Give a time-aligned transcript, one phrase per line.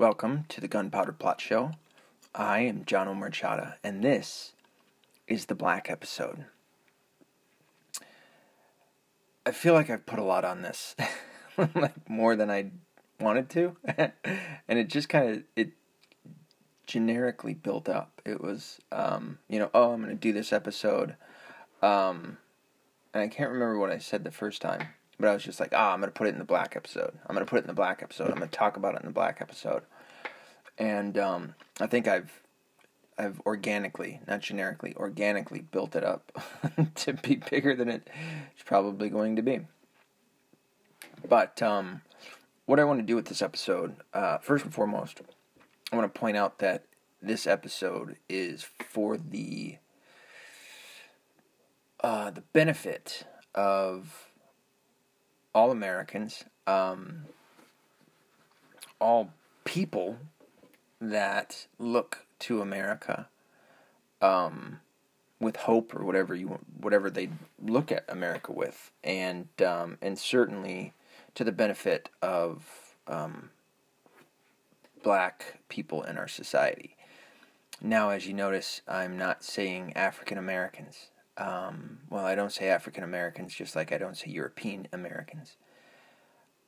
[0.00, 1.72] Welcome to the Gunpowder Plot Show.
[2.34, 4.52] I am John Omar Chada, and this
[5.28, 6.46] is the Black episode.
[9.44, 10.96] I feel like I've put a lot on this,
[11.74, 12.70] like more than I
[13.20, 15.72] wanted to, and it just kind of it
[16.86, 18.22] generically built up.
[18.24, 21.16] It was, um, you know, oh, I'm going to do this episode,
[21.82, 22.38] um,
[23.12, 24.88] and I can't remember what I said the first time
[25.20, 27.12] but I was just like, ah, I'm gonna put it in the black episode.
[27.26, 28.28] I'm gonna put it in the black episode.
[28.28, 29.82] I'm gonna talk about it in the black episode.
[30.78, 32.42] And um, I think I've
[33.18, 36.32] I've organically, not generically, organically built it up
[36.94, 39.60] to be bigger than it's probably going to be.
[41.28, 42.00] But um,
[42.64, 45.20] what I want to do with this episode, uh, first and foremost,
[45.92, 46.84] I want to point out that
[47.20, 49.76] this episode is for the
[52.02, 54.29] uh, the benefit of
[55.54, 57.22] all Americans, um,
[59.00, 59.30] all
[59.64, 60.18] people
[61.00, 63.28] that look to America
[64.20, 64.80] um,
[65.40, 67.30] with hope or whatever you whatever they
[67.62, 70.92] look at America with, and um, and certainly
[71.34, 73.50] to the benefit of um,
[75.02, 76.96] black people in our society.
[77.82, 81.08] Now, as you notice, I'm not saying African Americans.
[81.40, 85.56] Um, well, I don't say African Americans just like I don't say European Americans.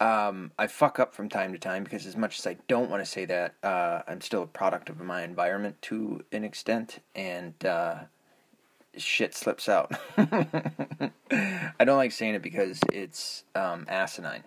[0.00, 3.04] Um, I fuck up from time to time because, as much as I don't want
[3.04, 7.54] to say that, uh, I'm still a product of my environment to an extent, and
[7.64, 7.96] uh,
[8.96, 9.92] shit slips out.
[10.16, 14.42] I don't like saying it because it's um, asinine.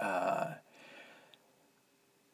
[0.00, 0.54] Uh,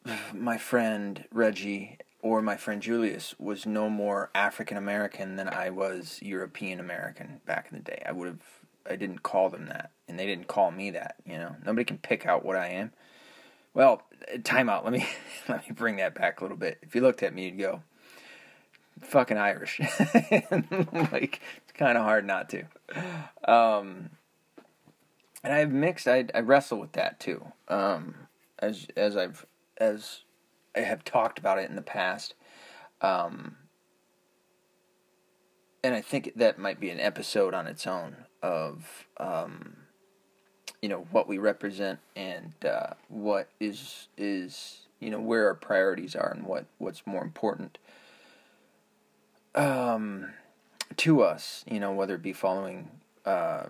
[0.33, 6.19] my friend Reggie or my friend Julius was no more African American than I was
[6.21, 8.03] European American back in the day.
[8.05, 11.15] I would have I didn't call them that, and they didn't call me that.
[11.25, 12.91] You know, nobody can pick out what I am.
[13.73, 14.03] Well,
[14.43, 14.83] time out.
[14.83, 15.07] Let me
[15.47, 16.79] let me bring that back a little bit.
[16.81, 17.83] If you looked at me, you'd go,
[19.01, 19.79] "Fucking Irish."
[20.13, 22.63] like it's kind of hard not to.
[23.47, 24.09] Um,
[25.43, 26.07] and I've mixed.
[26.07, 27.45] I I wrestle with that too.
[27.67, 28.15] Um,
[28.57, 29.45] as as I've
[29.77, 30.21] as
[30.81, 32.33] have talked about it in the past.
[33.01, 33.55] Um,
[35.83, 39.75] and I think that might be an episode on its own of um,
[40.81, 46.15] you know what we represent and uh, what is is you know where our priorities
[46.15, 47.77] are and what what's more important
[49.55, 50.33] um,
[50.97, 51.63] to us.
[51.69, 52.89] You know whether it be following
[53.25, 53.67] uh,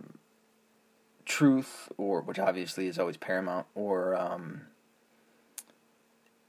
[1.25, 4.61] truth or which obviously is always paramount or um,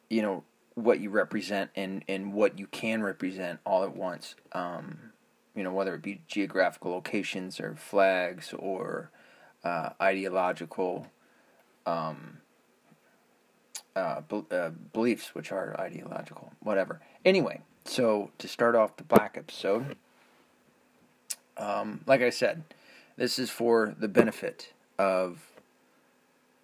[0.08, 0.44] you know
[0.74, 4.34] what you represent and and what you can represent all at once.
[4.52, 5.12] Um,
[5.54, 9.10] you know, whether it be geographical locations or flags or
[9.64, 11.08] uh, ideological
[11.86, 12.38] um,
[13.96, 17.00] uh, be- uh, beliefs, which are ideological, whatever.
[17.24, 19.96] Anyway, so to start off the black episode,
[21.56, 22.62] um, like I said,
[23.16, 25.40] this is for the benefit of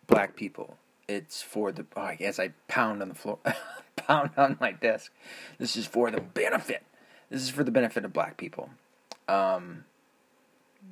[0.06, 0.76] black people.
[1.08, 3.38] It's for the, oh, I guess I pound on the floor,
[3.96, 5.12] pound on my desk.
[5.58, 6.82] This is for the benefit
[7.30, 8.70] this is for the benefit of black people.
[9.28, 9.84] Um,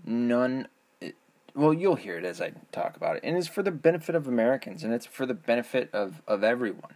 [0.05, 0.69] none.
[1.55, 4.27] well, you'll hear it as I talk about it, and it's for the benefit of
[4.27, 6.95] Americans, and it's for the benefit of of everyone.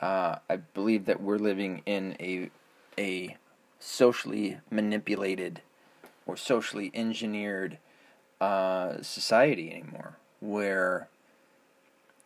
[0.00, 2.50] Uh, I believe that we're living in a
[2.98, 3.36] a
[3.80, 5.60] socially manipulated
[6.26, 7.78] or socially engineered
[8.40, 11.08] uh, society anymore, where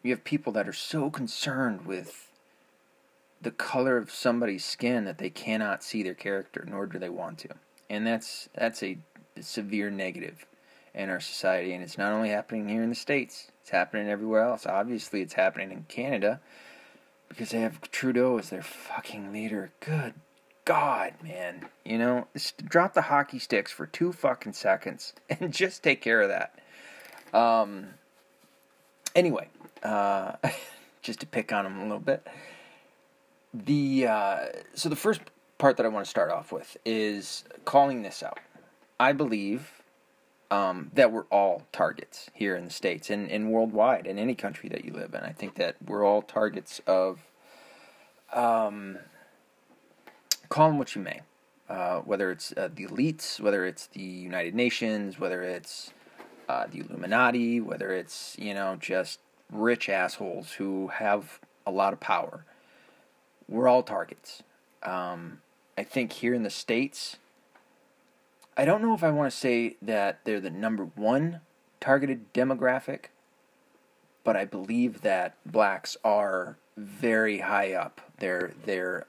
[0.02, 2.30] you have people that are so concerned with
[3.40, 7.38] the color of somebody's skin that they cannot see their character, nor do they want
[7.38, 7.48] to.
[7.88, 8.98] And that's that's a
[9.40, 10.46] severe negative
[10.94, 14.42] in our society, and it's not only happening here in the states; it's happening everywhere
[14.42, 14.66] else.
[14.66, 16.40] Obviously, it's happening in Canada
[17.28, 19.70] because they have Trudeau as their fucking leader.
[19.80, 20.14] Good
[20.64, 22.26] God, man, you know,
[22.62, 26.58] drop the hockey sticks for two fucking seconds and just take care of that.
[27.32, 27.94] Um.
[29.14, 29.48] Anyway,
[29.82, 30.32] uh,
[31.02, 32.26] just to pick on him a little bit
[33.52, 34.38] the uh,
[34.74, 35.20] so the first
[35.58, 38.38] part that I want to start off with is calling this out.
[39.00, 39.82] I believe
[40.50, 44.68] um, that we're all targets here in the states and, and worldwide in any country
[44.70, 45.20] that you live in.
[45.20, 47.20] I think that we're all targets of
[48.32, 48.98] um,
[50.48, 51.20] call them what you may,
[51.68, 55.92] uh, whether it's uh, the elites, whether it's the United Nations, whether it's
[56.48, 59.20] uh, the Illuminati, whether it's you know just
[59.52, 62.44] rich assholes who have a lot of power
[63.48, 64.42] we're all targets.
[64.82, 65.40] Um,
[65.76, 67.16] I think here in the States,
[68.56, 71.40] I don't know if I want to say that they're the number one
[71.80, 73.06] targeted demographic,
[74.22, 78.00] but I believe that blacks are very high up.
[78.18, 79.06] They're they're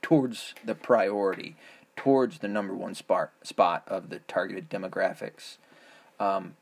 [0.00, 1.56] towards the priority,
[1.96, 5.58] towards the number one spot spot of the targeted demographics.
[6.18, 6.56] Um,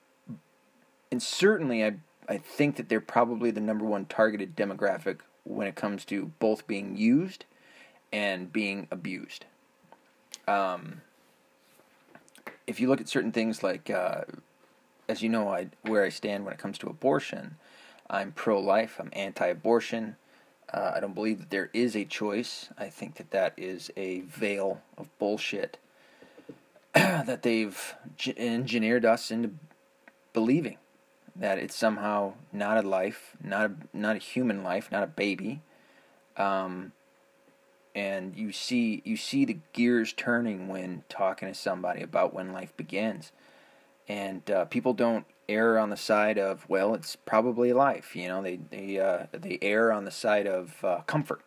[1.11, 1.95] and certainly, I
[2.29, 6.67] I think that they're probably the number one targeted demographic when it comes to both
[6.67, 7.45] being used
[8.13, 9.45] and being abused.
[10.47, 11.03] Um,
[12.67, 14.23] if you look at certain things like, uh,
[15.09, 17.57] as you know, I, where I stand when it comes to abortion,
[18.09, 20.17] I'm pro life, I'm anti abortion.
[20.73, 22.71] Uh, I don't believe that there is a choice.
[22.79, 25.79] I think that that is a veil of bullshit
[26.95, 27.95] that they've
[28.37, 29.51] engineered us into
[30.33, 30.79] believing
[31.37, 35.61] that it's somehow not a life, not a, not a human life, not a baby.
[36.37, 36.93] Um,
[37.95, 42.75] and you see you see the gears turning when talking to somebody about when life
[42.77, 43.33] begins,
[44.09, 48.17] and uh, people don't err on the side of well, it's probably life.
[48.17, 51.43] You know, they they uh, they err on the side of uh, comfort.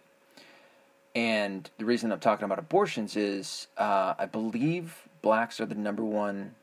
[1.15, 6.03] And the reason I'm talking about abortions is uh, I believe blacks are the number
[6.03, 6.55] one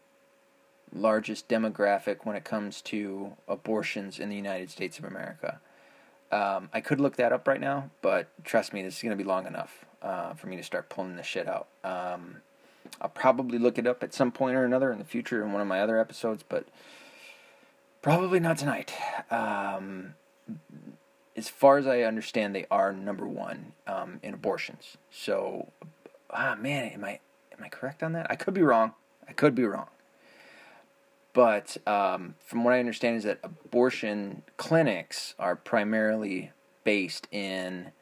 [0.95, 5.61] largest demographic when it comes to abortions in the United States of America.
[6.31, 9.23] Um, I could look that up right now, but trust me, this is going to
[9.23, 11.69] be long enough uh, for me to start pulling this shit out.
[11.85, 12.37] Um,
[13.01, 15.61] I'll probably look it up at some point or another in the future in one
[15.61, 16.67] of my other episodes, but
[18.01, 18.93] probably not tonight.
[19.31, 20.15] Um,
[21.37, 24.97] as far as I understand, they are number one um, in abortions.
[25.11, 25.73] So,
[26.31, 27.21] ah, man, am I
[27.57, 28.27] am I correct on that?
[28.31, 28.93] I could be wrong.
[29.29, 29.87] I could be wrong.
[31.33, 36.53] But um, from what I understand, is that abortion clinics are primarily
[36.85, 37.93] based in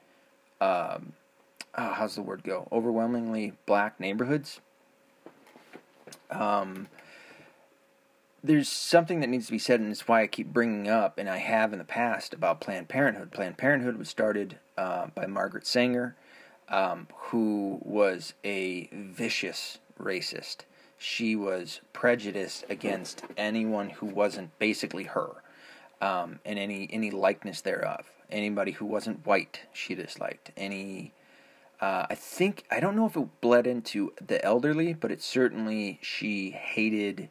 [0.60, 1.12] um,
[1.76, 2.68] oh, how's the word go?
[2.70, 4.60] Overwhelmingly black neighborhoods.
[6.30, 6.88] Um,
[8.42, 11.28] there's something that needs to be said, and it's why I keep bringing up, and
[11.28, 13.32] I have in the past, about Planned Parenthood.
[13.32, 16.16] Planned Parenthood was started uh, by Margaret Sanger,
[16.68, 20.60] um, who was a vicious racist
[21.02, 25.30] she was prejudiced against anyone who wasn't basically her,
[26.02, 28.10] um, and any any likeness thereof.
[28.30, 30.50] Anybody who wasn't white, she disliked.
[30.58, 31.14] Any,
[31.80, 35.98] uh, I think I don't know if it bled into the elderly, but it certainly
[36.02, 37.30] she hated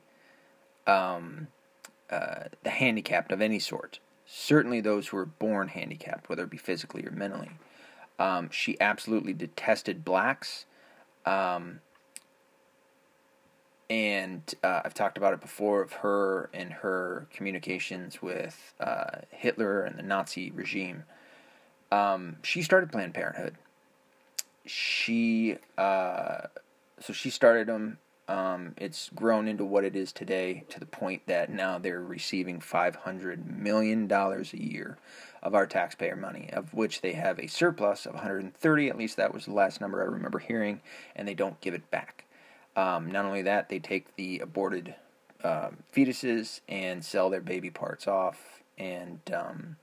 [0.87, 1.47] um,
[2.09, 3.99] uh, the handicapped of any sort.
[4.25, 7.51] Certainly those who were born handicapped, whether it be physically or mentally.
[8.17, 10.65] Um, she absolutely detested blacks.
[11.23, 11.81] Um,
[13.89, 19.81] and uh, I've talked about it before of her and her communications with uh, Hitler
[19.81, 21.03] and the Nazi regime.
[21.91, 23.55] Um, she started Planned Parenthood.
[24.65, 26.41] She uh,
[26.99, 27.97] so she started them.
[28.27, 32.59] Um, it's grown into what it is today to the point that now they're receiving
[32.59, 34.99] five hundred million dollars a year
[35.41, 38.89] of our taxpayer money, of which they have a surplus of 130.
[38.89, 40.81] At least that was the last number I remember hearing,
[41.15, 42.25] and they don't give it back.
[42.79, 44.95] Um, not only that, they take the aborted
[45.43, 49.75] um, fetuses and sell their baby parts off, and um,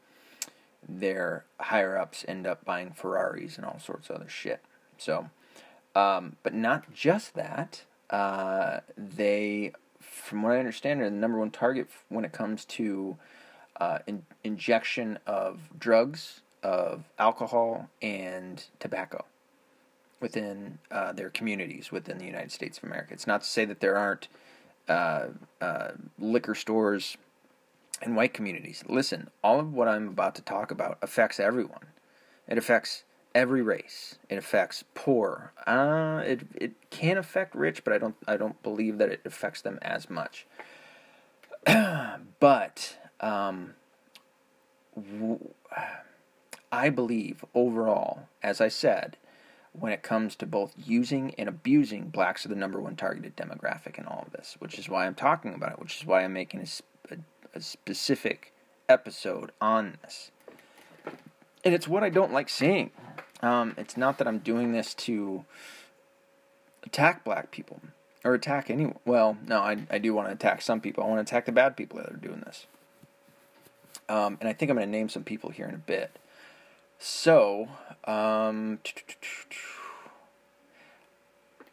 [0.88, 4.62] their higher ups end up buying Ferraris and all sorts of other shit.
[4.96, 5.28] So,
[5.94, 7.82] um, but not just that.
[8.08, 13.18] Uh, they, from what I understand, are the number one target when it comes to
[13.78, 19.26] uh, in- injection of drugs, of alcohol, and tobacco
[20.20, 23.12] within uh, their communities within the United States of America.
[23.12, 24.28] It's not to say that there aren't
[24.88, 25.28] uh,
[25.60, 27.16] uh, liquor stores
[28.02, 28.84] in white communities.
[28.88, 31.86] Listen, all of what I'm about to talk about affects everyone.
[32.48, 33.04] It affects
[33.34, 34.18] every race.
[34.28, 35.52] It affects poor.
[35.66, 39.60] Uh, it it can affect rich, but I don't I don't believe that it affects
[39.60, 40.46] them as much.
[42.40, 43.74] but um,
[44.94, 45.50] w-
[46.70, 49.16] I believe overall, as I said,
[49.78, 53.98] when it comes to both using and abusing blacks are the number one targeted demographic
[53.98, 56.32] in all of this, which is why I'm talking about it, which is why I'm
[56.32, 57.18] making a, a,
[57.54, 58.52] a specific
[58.88, 60.30] episode on this.
[61.64, 62.90] And it's what I don't like seeing.
[63.42, 65.44] Um, it's not that I'm doing this to
[66.84, 67.80] attack black people
[68.24, 68.98] or attack anyone.
[69.04, 71.04] Well, no, I, I do want to attack some people.
[71.04, 72.66] I want to attack the bad people that are doing this.
[74.08, 76.18] Um, and I think I'm going to name some people here in a bit.
[76.98, 77.68] So,
[78.04, 78.80] um,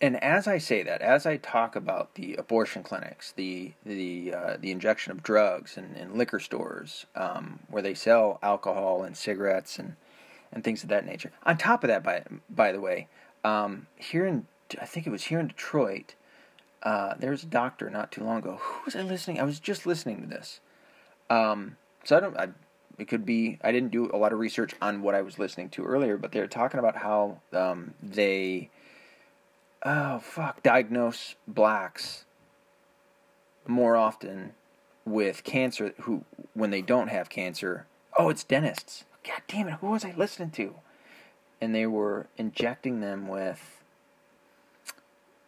[0.01, 4.57] and as I say that, as I talk about the abortion clinics, the the uh,
[4.59, 9.79] the injection of drugs and, and liquor stores um, where they sell alcohol and cigarettes
[9.79, 9.95] and
[10.51, 11.31] and things of that nature.
[11.43, 13.07] On top of that, by by the way,
[13.43, 14.45] um, here in
[14.81, 16.15] I think it was here in Detroit,
[16.83, 18.57] uh, there was a doctor not too long ago.
[18.61, 19.39] Who was I listening?
[19.39, 20.59] I was just listening to this.
[21.29, 22.37] Um, So I don't.
[22.37, 22.49] I,
[22.97, 23.57] it could be.
[23.63, 26.31] I didn't do a lot of research on what I was listening to earlier, but
[26.31, 28.69] they're talking about how um, they.
[29.83, 30.61] Oh fuck!
[30.63, 32.25] Diagnose blacks
[33.65, 34.53] more often
[35.05, 36.23] with cancer who
[36.53, 37.87] when they don't have cancer.
[38.17, 39.05] Oh, it's dentists.
[39.25, 39.75] God damn it!
[39.81, 40.75] Who was I listening to?
[41.59, 43.81] And they were injecting them with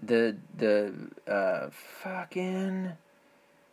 [0.02, 0.94] the the
[1.28, 1.70] uh,
[2.02, 2.94] fucking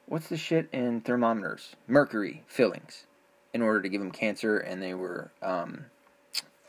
[0.06, 1.74] what's the shit in thermometers?
[1.88, 3.06] Mercury fillings
[3.54, 5.86] in order to give them cancer, and they were um,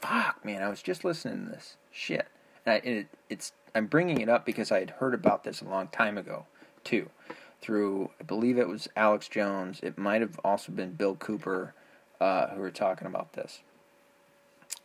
[0.01, 0.61] fuck man.
[0.61, 2.27] I was just listening to this shit,
[2.65, 5.65] and I, it, it's I'm bringing it up because I had heard about this a
[5.65, 6.45] long time ago
[6.83, 7.09] too,
[7.61, 9.79] through I believe it was Alex Jones.
[9.81, 11.73] It might have also been Bill Cooper
[12.19, 13.61] uh, who were talking about this.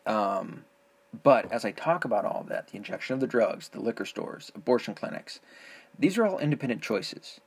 [0.07, 0.65] Um,
[1.23, 4.05] but as I talk about all of that, the injection of the drugs, the liquor
[4.05, 5.41] stores, abortion clinics,
[5.99, 7.41] these are all independent choices.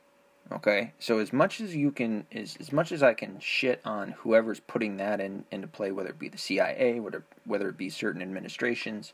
[0.51, 4.11] Okay, so as much as you can, as, as much as I can shit on
[4.11, 7.89] whoever's putting that in into play, whether it be the CIA, whether whether it be
[7.89, 9.13] certain administrations,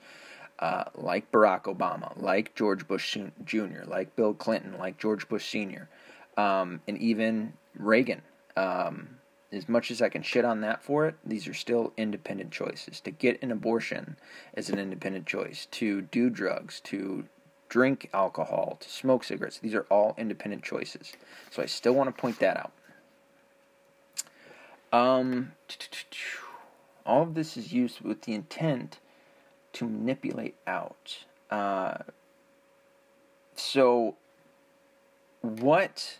[0.59, 5.87] uh, like Barack Obama, like George Bush Jr., like Bill Clinton, like George Bush Sr.,
[6.37, 8.23] um, and even Reagan.
[8.55, 9.09] Um,
[9.51, 12.99] as much as I can shit on that for it, these are still independent choices.
[13.01, 14.17] To get an abortion
[14.55, 15.67] is an independent choice.
[15.71, 17.25] To do drugs, to
[17.69, 21.13] drink alcohol, to smoke cigarettes, these are all independent choices.
[21.51, 22.71] So I still want to point that out.
[24.93, 25.51] Um,
[27.05, 28.99] all of this is used with the intent
[29.73, 31.25] to manipulate out.
[31.51, 31.97] Uh,
[33.55, 34.15] so,
[35.41, 36.17] what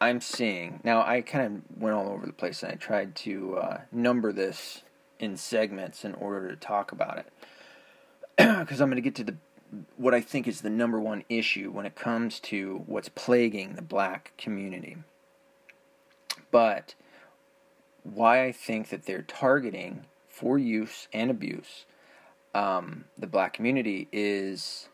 [0.00, 1.02] I'm seeing now.
[1.02, 4.82] I kind of went all over the place and I tried to uh, number this
[5.18, 7.26] in segments in order to talk about it
[8.58, 9.36] because I'm going to get to the
[9.96, 13.82] what I think is the number one issue when it comes to what's plaguing the
[13.82, 14.96] black community.
[16.50, 16.94] But
[18.02, 21.84] why I think that they're targeting for use and abuse
[22.54, 24.88] um, the black community is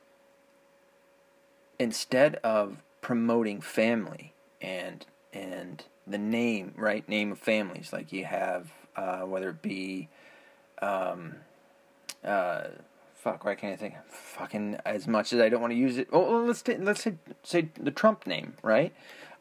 [1.79, 7.07] instead of promoting family and and the name, right?
[7.09, 10.09] Name of families, like you have, uh, whether it be,
[10.81, 11.35] um,
[12.25, 12.69] uh,
[13.33, 13.95] fuck, why can't I think?
[14.09, 16.09] Fucking as much as I don't want to use it.
[16.13, 18.95] Oh, let's t- let's say say the Trump name, right?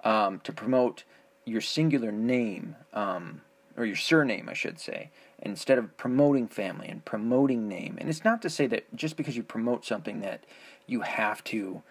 [0.03, 1.03] Um, to promote
[1.45, 3.41] your singular name, um,
[3.77, 7.97] or your surname, I should say, instead of promoting family and promoting name.
[7.99, 10.43] And it's not to say that just because you promote something that
[10.87, 11.81] you have to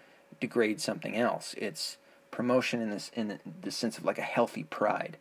[0.41, 1.55] degrade something else.
[1.57, 1.97] It's
[2.31, 5.17] promotion in this in the sense of like a healthy pride,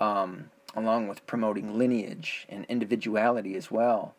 [0.00, 4.14] um, along with promoting lineage and individuality as well.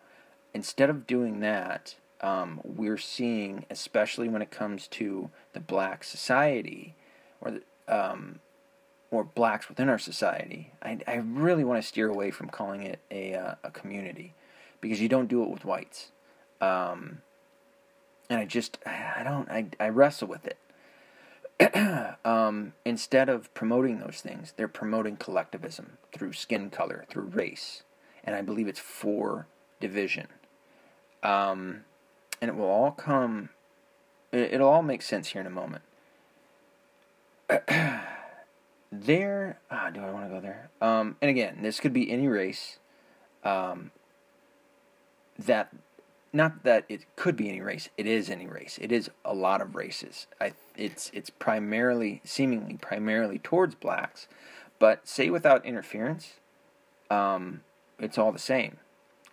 [0.53, 6.95] Instead of doing that, um, we're seeing, especially when it comes to the black society,
[7.41, 8.39] or the, um,
[9.11, 10.71] or blacks within our society.
[10.81, 14.33] I, I really want to steer away from calling it a uh, a community,
[14.81, 16.11] because you don't do it with whites.
[16.61, 17.21] Um,
[18.29, 20.57] and I just I don't I, I wrestle with it
[22.25, 27.83] um, instead of promoting those things, they're promoting collectivism through skin color, through race,
[28.23, 29.47] and I believe it's for
[29.79, 30.27] division.
[31.23, 31.85] Um,
[32.41, 33.49] and it will all come.
[34.31, 35.83] It, will all make sense here in a moment.
[38.91, 40.69] there, ah, do I want to go there?
[40.81, 42.77] Um, and again, this could be any race.
[43.43, 43.91] Um,
[45.37, 45.73] that
[46.31, 47.89] not that it could be any race.
[47.97, 48.77] It is any race.
[48.81, 50.27] It is a lot of races.
[50.39, 54.27] I, it's it's primarily, seemingly primarily towards blacks,
[54.77, 56.33] but say without interference,
[57.09, 57.61] um,
[57.97, 58.77] it's all the same.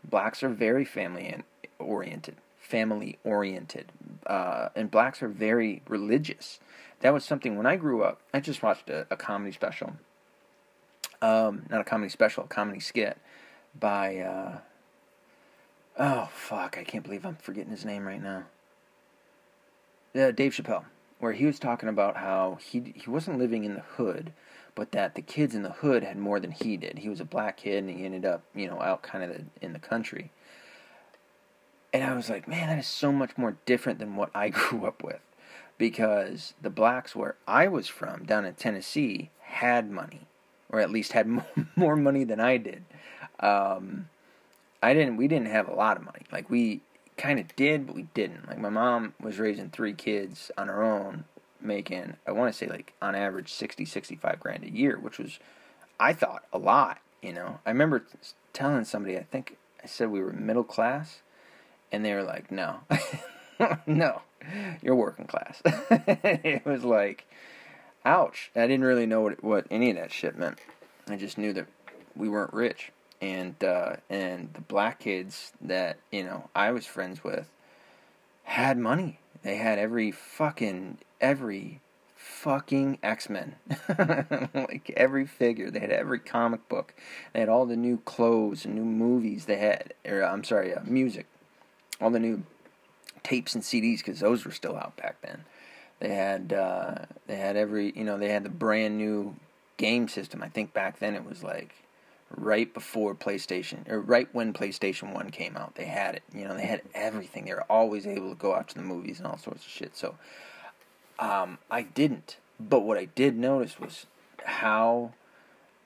[0.08, 1.26] Blacks are very family
[1.78, 3.92] oriented, family oriented,
[4.26, 6.58] uh, and blacks are very religious.
[7.00, 8.20] That was something when I grew up.
[8.32, 9.94] I just watched a, a comedy special.
[11.22, 13.18] Um, not a comedy special, a comedy skit
[13.78, 14.18] by.
[14.18, 14.58] Uh,
[15.98, 16.76] Oh fuck!
[16.78, 18.44] I can't believe I'm forgetting his name right now.
[20.14, 20.84] Uh, Dave Chappelle,
[21.20, 24.32] where he was talking about how he he wasn't living in the hood,
[24.74, 26.98] but that the kids in the hood had more than he did.
[26.98, 29.72] He was a black kid, and he ended up you know out kind of in
[29.72, 30.30] the country.
[31.96, 34.84] And I was like, man, that is so much more different than what I grew
[34.84, 35.20] up with,
[35.78, 40.26] because the blacks where I was from, down in Tennessee, had money,
[40.68, 41.26] or at least had
[41.76, 42.84] more money than I did.
[43.40, 44.10] Um,
[44.82, 45.16] I didn't.
[45.16, 46.20] We didn't have a lot of money.
[46.30, 46.82] Like we
[47.16, 48.46] kind of did, but we didn't.
[48.46, 51.24] Like my mom was raising three kids on her own,
[51.62, 55.38] making I want to say like on average 60, 65 grand a year, which was
[55.98, 56.98] I thought a lot.
[57.22, 58.04] You know, I remember
[58.52, 61.22] telling somebody I think I said we were middle class,
[61.92, 62.80] and they were like, "No,
[63.86, 64.22] no,
[64.82, 67.26] you're working class." it was like,
[68.04, 68.50] ouch.
[68.54, 70.58] I didn't really know what what any of that shit meant.
[71.08, 71.66] I just knew that
[72.14, 77.22] we weren't rich, and uh, and the black kids that you know I was friends
[77.22, 77.48] with
[78.44, 79.18] had money.
[79.42, 81.80] They had every fucking every
[82.16, 83.56] fucking X Men,
[84.54, 85.70] like every figure.
[85.70, 86.94] They had every comic book.
[87.32, 89.44] They had all the new clothes and new movies.
[89.44, 91.26] They had, or I'm sorry, uh, music,
[92.00, 92.42] all the new
[93.22, 95.44] tapes and CDs because those were still out back then.
[96.00, 99.36] They had uh, they had every you know they had the brand new
[99.76, 100.42] game system.
[100.42, 101.74] I think back then it was like
[102.30, 105.74] right before PlayStation or right when PlayStation 1 came out.
[105.76, 106.22] They had it.
[106.34, 107.44] You know, they had everything.
[107.44, 109.96] They were always able to go out to the movies and all sorts of shit.
[109.96, 110.16] So
[111.18, 112.36] um, I didn't.
[112.58, 114.06] But what I did notice was
[114.44, 115.12] how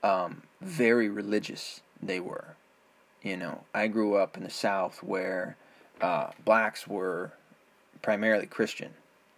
[0.03, 2.55] um, very religious they were.
[3.21, 5.57] You know, I grew up in the South where
[6.01, 7.31] uh, blacks were
[8.01, 8.93] primarily Christian.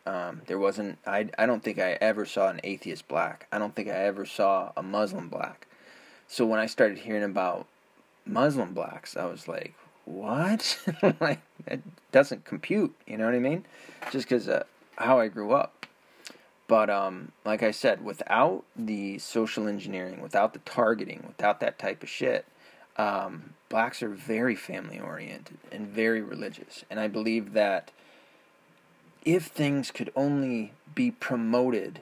[0.05, 0.97] Um, there wasn't.
[1.05, 1.29] I.
[1.37, 3.47] I don't think I ever saw an atheist black.
[3.51, 5.67] I don't think I ever saw a Muslim black.
[6.27, 7.67] So when I started hearing about
[8.25, 10.77] Muslim blacks, I was like, "What?
[11.21, 11.79] like that
[12.11, 13.65] doesn't compute." You know what I mean?
[14.11, 14.63] Just because uh,
[14.97, 15.85] how I grew up.
[16.67, 22.03] But um, like I said, without the social engineering, without the targeting, without that type
[22.03, 22.45] of shit,
[22.97, 26.85] um, blacks are very family oriented and very religious.
[26.89, 27.91] And I believe that
[29.25, 32.01] if things could only be promoted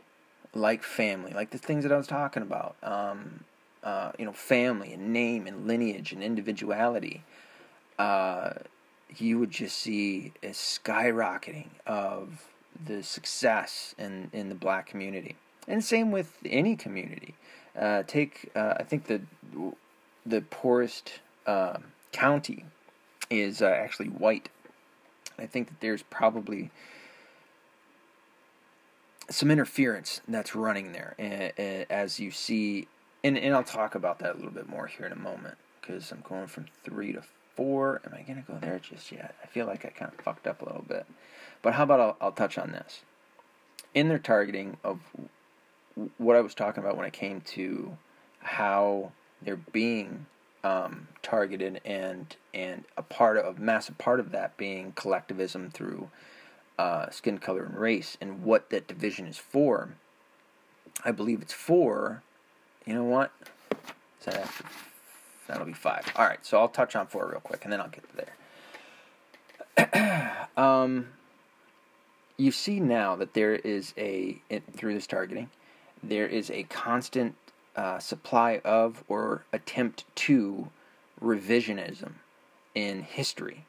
[0.54, 3.46] like family, like the things that I was talking about, um,
[3.84, 7.24] uh, you know, family and name and lineage and individuality,
[7.98, 8.54] uh,
[9.18, 12.48] you would just see a skyrocketing of
[12.86, 15.36] the success in, in the black community.
[15.68, 17.36] And same with any community.
[17.80, 19.22] Uh, take, uh, I think the
[20.26, 21.78] the poorest uh,
[22.12, 22.66] county
[23.30, 24.50] is uh, actually white.
[25.40, 26.70] I think that there's probably
[29.30, 31.16] some interference that's running there,
[31.90, 32.88] as you see,
[33.24, 36.12] and and I'll talk about that a little bit more here in a moment because
[36.12, 37.24] I'm going from three to
[37.56, 38.02] four.
[38.06, 39.36] Am I gonna go there just yet?
[39.42, 41.06] I feel like I kind of fucked up a little bit,
[41.62, 43.02] but how about I'll, I'll touch on this
[43.94, 45.00] in their targeting of
[46.18, 47.98] what I was talking about when it came to
[48.40, 50.26] how they're being
[50.64, 56.10] um, targeted and and a part of a massive part of that being collectivism through
[56.78, 59.96] uh, skin color and race and what that division is for.
[61.04, 62.24] I believe it's for.
[62.86, 63.32] You know what?
[64.26, 64.50] That
[65.48, 66.06] that'll be five.
[66.16, 68.04] All right, so I'll touch on four real quick, and then I'll get
[69.76, 70.48] there.
[70.58, 71.08] um,
[72.38, 74.42] you see now that there is a
[74.76, 75.50] through this targeting,
[76.04, 77.36] there is a constant
[77.76, 80.70] uh, supply of or attempt to
[81.22, 82.14] revisionism
[82.74, 83.66] in history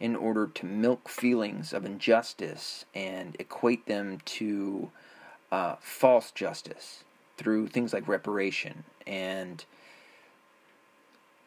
[0.00, 4.90] in order to milk feelings of injustice and equate them to
[5.50, 7.04] uh, false justice
[7.36, 9.64] through things like reparation and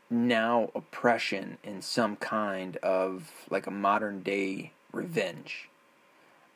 [0.10, 5.70] now oppression in some kind of like a modern day revenge.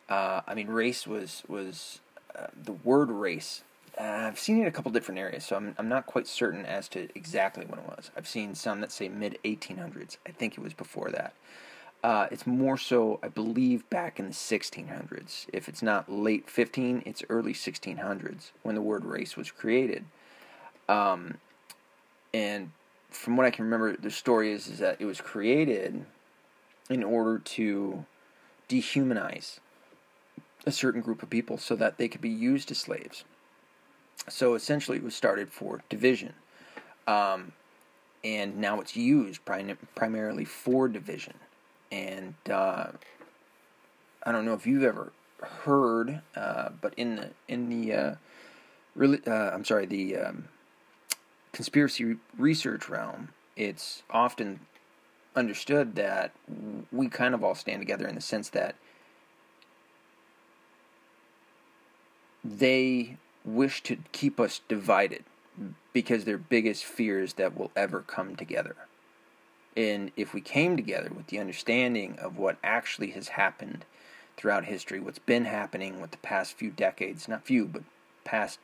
[0.08, 1.99] Uh, I mean, race was was
[2.36, 3.63] uh, the word race
[4.01, 6.87] I've seen it in a couple different areas, so I'm I'm not quite certain as
[6.89, 8.11] to exactly when it was.
[8.15, 10.17] I've seen some that say mid 1800s.
[10.27, 11.33] I think it was before that.
[12.03, 15.45] Uh, it's more so, I believe, back in the 1600s.
[15.53, 20.05] If it's not late 15, it's early 1600s when the word race was created.
[20.89, 21.37] Um,
[22.33, 22.71] and
[23.11, 26.05] from what I can remember, the story is, is that it was created
[26.89, 28.05] in order to
[28.67, 29.59] dehumanize
[30.65, 33.25] a certain group of people so that they could be used as slaves.
[34.30, 36.34] So essentially, it was started for division.
[37.08, 37.54] Um,
[38.24, 41.34] and now it's used prim- primarily for division.
[41.91, 42.88] And uh,
[44.24, 48.15] I don't know if you've ever heard, uh, but in the in the uh,
[48.95, 50.47] really, uh, I'm sorry, the um,
[51.52, 54.62] conspiracy research realm, it's often
[55.36, 56.32] understood that
[56.91, 58.76] we kind of all stand together in the sense that
[62.43, 65.23] they wish to keep us divided
[65.93, 68.75] because their biggest fears that we'll ever come together.
[69.75, 73.86] And if we came together with the understanding of what actually has happened
[74.38, 77.84] throughout history, what's been happening with the past few decades, not few, but
[78.23, 78.60] past,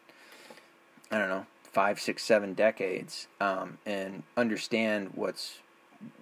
[1.12, 5.60] I don't know, five, six, seven decades, um, and understand what's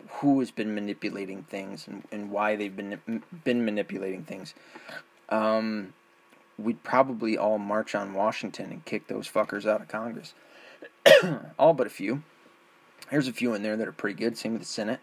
[0.07, 4.53] who has been manipulating things and, and why they've been been manipulating things.
[5.29, 5.93] Um,
[6.57, 10.33] we'd probably all march on Washington and kick those fuckers out of Congress.
[11.59, 12.23] all but a few.
[13.11, 14.37] There's a few in there that are pretty good.
[14.37, 14.99] Same with the Senate.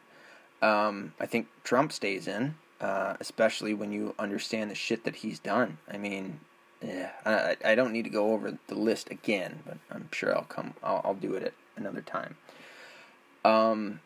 [0.61, 5.38] Um, I think Trump stays in, uh, especially when you understand the shit that he's
[5.38, 5.79] done.
[5.91, 6.41] I mean,
[6.81, 10.45] yeah, I, I don't need to go over the list again, but I'm sure I'll
[10.45, 10.75] come.
[10.83, 12.37] I'll, I'll do it at another time.
[13.45, 14.01] Um,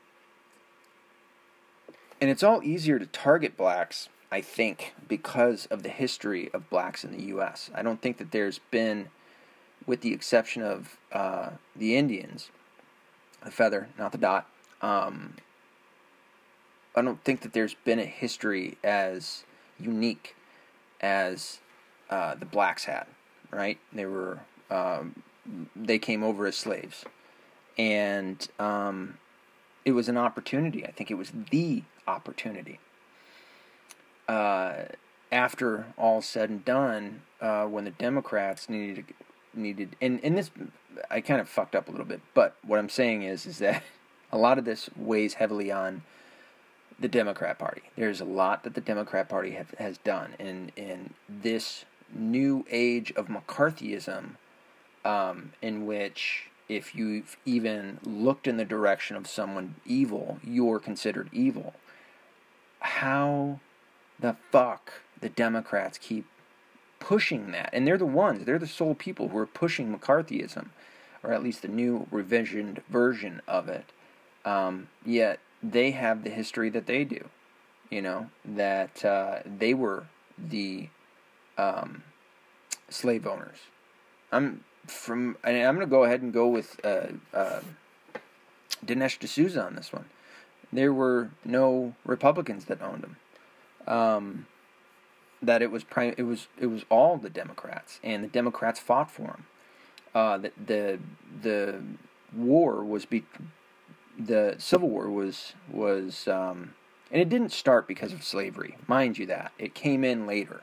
[2.20, 7.04] and it's all easier to target blacks, I think, because of the history of blacks
[7.04, 7.70] in the U.S.
[7.74, 9.08] I don't think that there's been,
[9.86, 12.50] with the exception of uh, the Indians,
[13.44, 14.48] the feather, not the dot.
[14.82, 15.34] Um,
[16.94, 19.44] I don't think that there's been a history as
[19.78, 20.34] unique
[21.00, 21.60] as
[22.10, 23.06] uh, the blacks had.
[23.52, 23.78] Right?
[23.92, 25.22] They were um,
[25.76, 27.04] they came over as slaves,
[27.78, 29.18] and um,
[29.84, 30.84] it was an opportunity.
[30.84, 32.80] I think it was the opportunity.
[34.28, 34.84] Uh,
[35.30, 39.06] after all said and done, uh, when the Democrats needed
[39.54, 40.50] needed and, and this
[41.10, 43.82] I kind of fucked up a little bit, but what I'm saying is is that
[44.32, 46.02] a lot of this weighs heavily on
[46.98, 47.82] the Democrat Party.
[47.96, 51.84] There's a lot that the Democrat Party have, has done in in this
[52.14, 54.36] new age of McCarthyism,
[55.04, 61.28] um, in which if you've even looked in the direction of someone evil, you're considered
[61.32, 61.74] evil.
[62.80, 63.60] How
[64.18, 66.26] the fuck the Democrats keep
[66.98, 67.70] pushing that?
[67.72, 70.68] And they're the ones, they're the sole people who are pushing McCarthyism,
[71.22, 73.86] or at least the new revisioned version of it.
[74.44, 77.28] Um, yet they have the history that they do.
[77.90, 80.88] You know, that uh, they were the
[81.56, 82.02] um,
[82.88, 83.58] slave owners.
[84.32, 85.36] I'm from.
[85.44, 87.60] and I'm going to go ahead and go with uh, uh,
[88.84, 90.06] Dinesh D'Souza on this one.
[90.72, 93.16] There were no Republicans that owned them.
[93.86, 94.46] Um,
[95.42, 99.10] that it was prim- it was it was all the Democrats, and the Democrats fought
[99.10, 99.46] for them.
[100.14, 100.98] Uh, the the
[101.42, 101.82] the
[102.34, 103.24] war was be-
[104.18, 106.74] the Civil War was was um,
[107.10, 110.62] and it didn't start because of slavery, mind you that it came in later.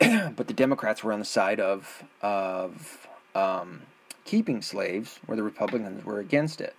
[0.00, 3.82] but the Democrats were on the side of of um,
[4.24, 6.74] keeping slaves, where the Republicans were against it.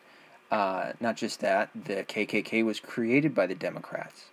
[0.52, 4.26] Uh, not just that, the KKK was created by the Democrats.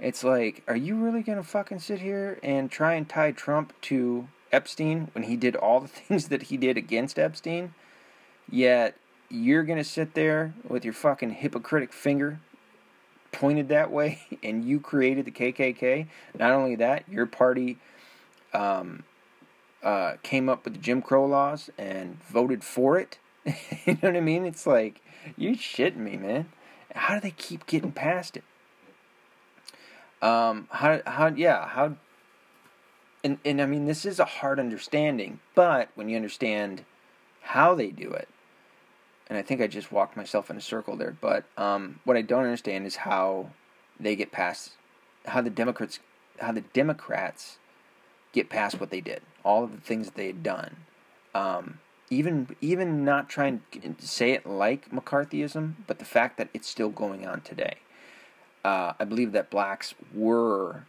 [0.00, 4.28] It's like, are you really gonna fucking sit here and try and tie Trump to
[4.50, 7.74] Epstein when he did all the things that he did against Epstein?
[8.50, 8.96] Yet
[9.28, 12.40] you're gonna sit there with your fucking hypocritic finger
[13.32, 16.06] pointed that way and you created the KKK.
[16.38, 17.78] Not only that, your party
[18.52, 19.04] um,
[19.82, 23.18] uh, came up with the Jim Crow laws and voted for it.
[23.44, 24.44] you know what I mean?
[24.44, 25.00] It's like,
[25.36, 26.50] you shitting me, man.
[26.94, 28.44] How do they keep getting past it?
[30.22, 31.96] Um, how, how, yeah, how,
[33.24, 36.84] and, and I mean, this is a hard understanding, but when you understand
[37.40, 38.28] how they do it,
[39.30, 41.16] and I think I just walked myself in a circle there.
[41.18, 43.50] But um, what I don't understand is how
[43.98, 44.72] they get past
[45.26, 46.00] how the Democrats
[46.40, 47.58] how the Democrats
[48.32, 50.76] get past what they did, all of the things that they had done.
[51.32, 51.78] Um,
[52.10, 56.90] even even not trying to say it like McCarthyism, but the fact that it's still
[56.90, 57.76] going on today.
[58.64, 60.84] Uh, I believe that blacks were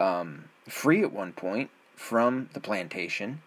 [0.00, 3.42] um, free at one point from the plantation,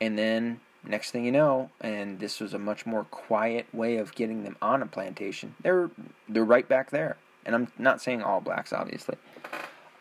[0.00, 4.14] and then next thing you know, and this was a much more quiet way of
[4.14, 5.54] getting them on a plantation.
[5.62, 5.90] They're
[6.28, 9.16] they're right back there, and I'm not saying all blacks, obviously,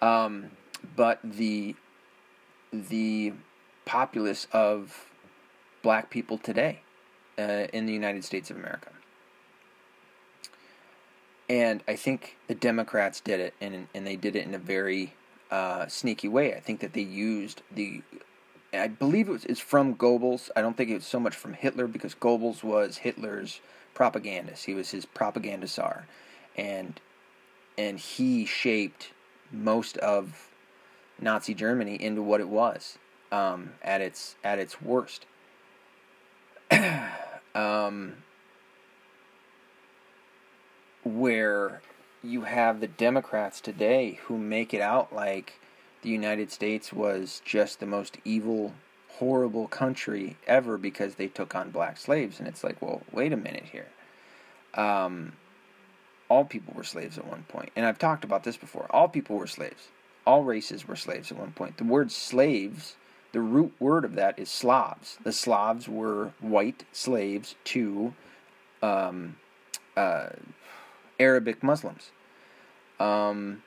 [0.02, 0.52] um,
[0.96, 1.76] but the
[2.74, 3.34] the
[3.86, 5.10] populace of
[5.82, 6.82] black people today
[7.38, 8.90] uh, in the United States of America.
[11.52, 15.16] And I think the Democrats did it, and and they did it in a very
[15.52, 16.56] uh, sneaky way.
[16.56, 18.02] I think that they used the
[18.74, 20.50] I believe it was it's from Goebbels.
[20.56, 23.60] I don't think it was so much from Hitler because Goebbels was Hitler's
[23.94, 24.64] propagandist.
[24.64, 26.08] He was his propaganda czar,
[26.56, 27.02] and
[27.78, 29.12] and he shaped
[29.52, 30.52] most of
[31.20, 32.98] Nazi Germany into what it was
[33.30, 35.26] um, at its at its worst.
[37.54, 38.14] um,
[41.04, 41.82] where
[42.24, 45.60] you have the Democrats today who make it out like
[46.02, 48.74] the United States was just the most evil,
[49.18, 52.40] horrible country ever because they took on black slaves.
[52.40, 53.88] And it's like, well, wait a minute here.
[54.74, 55.34] Um,
[56.30, 57.72] all people were slaves at one point.
[57.76, 58.88] And I've talked about this before.
[58.90, 59.90] All people were slaves.
[60.26, 61.78] All races were slaves at one point.
[61.78, 62.96] The word slaves,
[63.32, 65.18] the root word of that is Slavs.
[65.24, 68.14] The Slavs were white slaves to
[68.82, 69.38] um,
[69.98, 70.30] uh,
[71.22, 72.12] Arabic Muslims.
[73.00, 73.64] Um,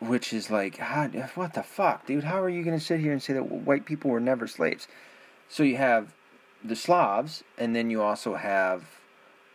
[0.00, 0.78] which is like,
[1.34, 2.24] what the fuck, dude?
[2.24, 4.88] How are you going to sit here and say that white people were never slaves?
[5.48, 6.14] So you have
[6.64, 8.84] the Slavs, and then you also have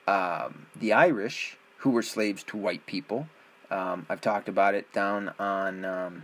[0.07, 3.27] um, the Irish, who were slaves to white people.
[3.69, 6.23] Um, I've talked about it down on um,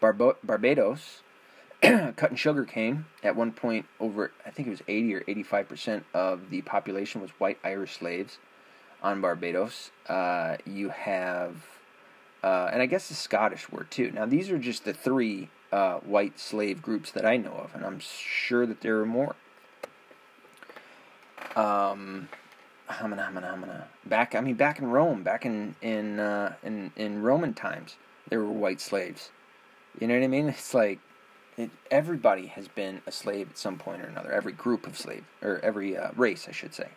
[0.00, 1.22] Barbo- Barbados,
[1.82, 3.06] cutting sugar cane.
[3.24, 7.20] At one point, over I think it was 80 or 85 percent of the population
[7.20, 8.38] was white Irish slaves
[9.06, 9.92] on Barbados.
[10.08, 11.54] Uh, you have,
[12.42, 14.10] uh, and I guess the Scottish were too.
[14.10, 17.84] Now, these are just the three uh, white slave groups that I know of, and
[17.84, 19.36] I'm sure that there are more.
[21.54, 22.28] Um,
[22.90, 23.84] hamana, hamana, hamana.
[24.04, 27.94] Back, I mean, back in Rome, back in in uh, in in Roman times,
[28.28, 29.30] there were white slaves.
[30.00, 30.48] You know what I mean?
[30.48, 30.98] It's like
[31.56, 34.32] it, everybody has been a slave at some point or another.
[34.32, 36.88] Every group of slave, or every uh, race, I should say,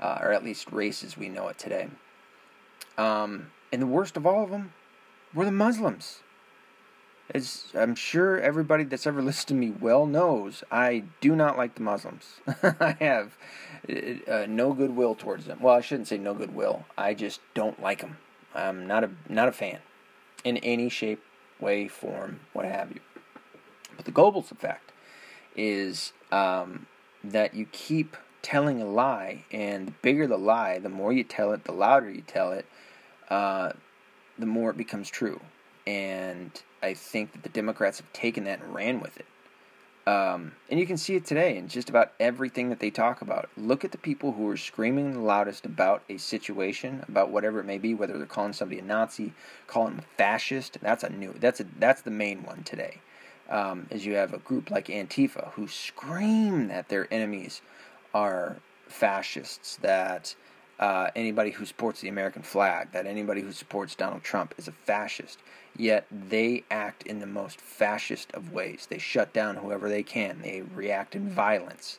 [0.00, 1.88] uh, or at least race as we know it today.
[2.98, 4.72] Um, and the worst of all of them
[5.34, 6.20] were the Muslims.
[7.34, 11.74] As I'm sure everybody that's ever listened to me well knows, I do not like
[11.74, 12.40] the Muslims.
[12.62, 13.36] I have
[13.88, 15.58] uh, uh, no goodwill towards them.
[15.60, 16.84] Well, I shouldn't say no goodwill.
[16.96, 18.18] I just don't like them.
[18.54, 19.80] I'm not a not a fan
[20.44, 21.22] in any shape,
[21.60, 23.00] way, form, what have you.
[23.96, 24.92] But the Goebbels effect
[25.56, 26.86] is um,
[27.24, 31.52] that you keep telling a lie, and the bigger the lie, the more you tell
[31.52, 32.64] it, the louder you tell it,
[33.28, 33.72] uh,
[34.38, 35.40] the more it becomes true.
[35.84, 39.26] And I think that the Democrats have taken that and ran with it.
[40.08, 43.48] Um, and you can see it today in just about everything that they talk about.
[43.56, 47.64] Look at the people who are screaming the loudest about a situation, about whatever it
[47.66, 49.32] may be, whether they're calling somebody a Nazi,
[49.66, 50.78] calling them fascist.
[50.80, 51.32] That's a new.
[51.32, 53.00] That's a that's the main one today.
[53.50, 57.60] Um, is you have a group like Antifa who scream that their enemies
[58.16, 58.56] are
[58.88, 60.34] fascists, that
[60.80, 64.72] uh, anybody who supports the American flag, that anybody who supports Donald Trump is a
[64.72, 65.38] fascist.
[65.76, 68.86] Yet they act in the most fascist of ways.
[68.88, 70.40] They shut down whoever they can.
[70.40, 71.98] They react in violence.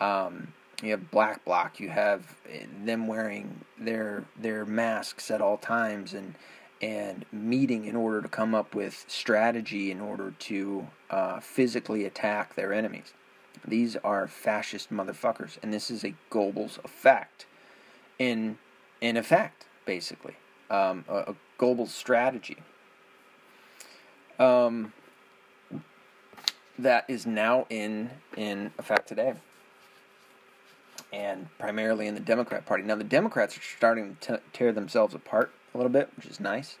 [0.00, 0.52] Um,
[0.82, 1.80] you have Black Bloc.
[1.80, 2.36] You have
[2.84, 6.34] them wearing their their masks at all times and
[6.80, 12.54] and meeting in order to come up with strategy in order to uh, physically attack
[12.54, 13.14] their enemies.
[13.66, 17.46] These are fascist motherfuckers, and this is a Goebbels effect
[18.18, 18.58] in
[19.00, 20.36] in effect, basically,
[20.70, 22.56] um, a, a, global strategy
[24.38, 24.92] um,
[26.78, 29.34] that is now in in effect today,
[31.12, 32.82] and primarily in the Democrat Party.
[32.82, 36.78] Now, the Democrats are starting to tear themselves apart a little bit, which is nice,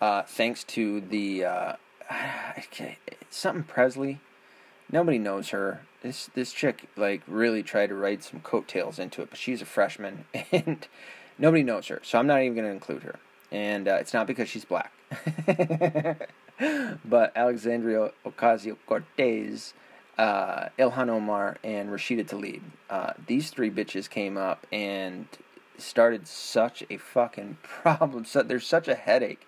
[0.00, 1.72] uh, thanks to the uh,
[3.30, 4.20] something Pressley.
[4.92, 9.30] Nobody knows her this this chick like really tried to write some coattails into it,
[9.30, 10.86] but she's a freshman and
[11.38, 13.16] nobody knows her, so I'm not even going to include her.
[13.52, 14.92] And uh, it's not because she's black,
[17.04, 19.74] but Alexandria Ocasio Cortez,
[20.16, 22.62] uh, Ilhan Omar, and Rashida Tlaib.
[22.88, 25.26] Uh, these three bitches came up and
[25.78, 28.24] started such a fucking problem.
[28.24, 29.46] So there's such a headache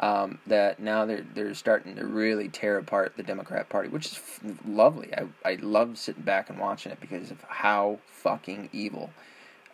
[0.00, 4.14] um, that now they're they're starting to really tear apart the Democrat Party, which is
[4.14, 5.10] f- lovely.
[5.14, 9.10] I I love sitting back and watching it because of how fucking evil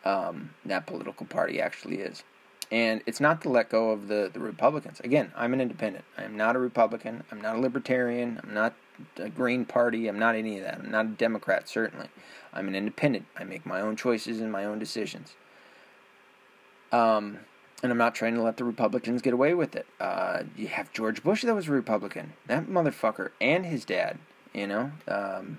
[0.04, 2.22] um, that political party actually is.
[2.70, 4.98] And it's not to let go of the, the Republicans.
[5.00, 6.04] Again, I'm an independent.
[6.18, 7.22] I am not a Republican.
[7.30, 8.40] I'm not a libertarian.
[8.42, 8.74] I'm not
[9.18, 10.08] a Green Party.
[10.08, 10.80] I'm not any of that.
[10.80, 12.08] I'm not a Democrat, certainly.
[12.52, 13.26] I'm an independent.
[13.36, 15.34] I make my own choices and my own decisions.
[16.90, 17.38] Um,
[17.82, 19.86] and I'm not trying to let the Republicans get away with it.
[20.00, 22.32] Uh, you have George Bush that was a Republican.
[22.46, 24.18] That motherfucker and his dad,
[24.52, 25.58] you know, um,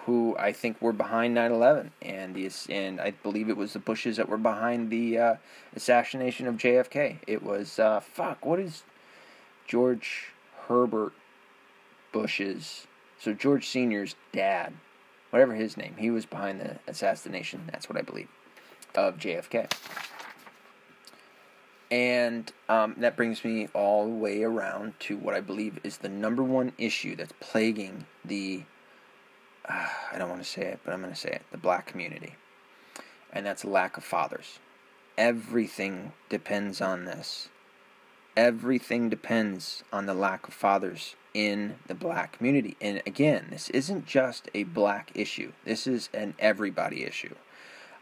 [0.00, 4.18] who I think were behind 9/11, and the and I believe it was the Bushes
[4.18, 5.34] that were behind the uh,
[5.74, 7.18] assassination of JFK.
[7.26, 8.44] It was uh, fuck.
[8.44, 8.82] What is
[9.66, 10.32] George
[10.68, 11.12] Herbert
[12.12, 12.86] Bush's?
[13.18, 14.74] So George Senior's dad,
[15.30, 17.62] whatever his name, he was behind the assassination.
[17.72, 18.28] That's what I believe
[18.94, 19.70] of JFK.
[21.94, 26.08] And um, that brings me all the way around to what I believe is the
[26.08, 28.64] number one issue that's plaguing the,
[29.68, 31.86] uh, I don't want to say it, but I'm going to say it, the black
[31.86, 32.34] community.
[33.32, 34.58] And that's lack of fathers.
[35.16, 37.48] Everything depends on this.
[38.36, 42.76] Everything depends on the lack of fathers in the black community.
[42.80, 47.36] And again, this isn't just a black issue, this is an everybody issue.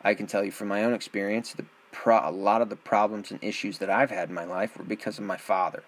[0.02, 3.31] I can tell you from my own experience, the pro- a lot of the problems
[3.31, 5.85] and issues that I've had in my life were because of my father.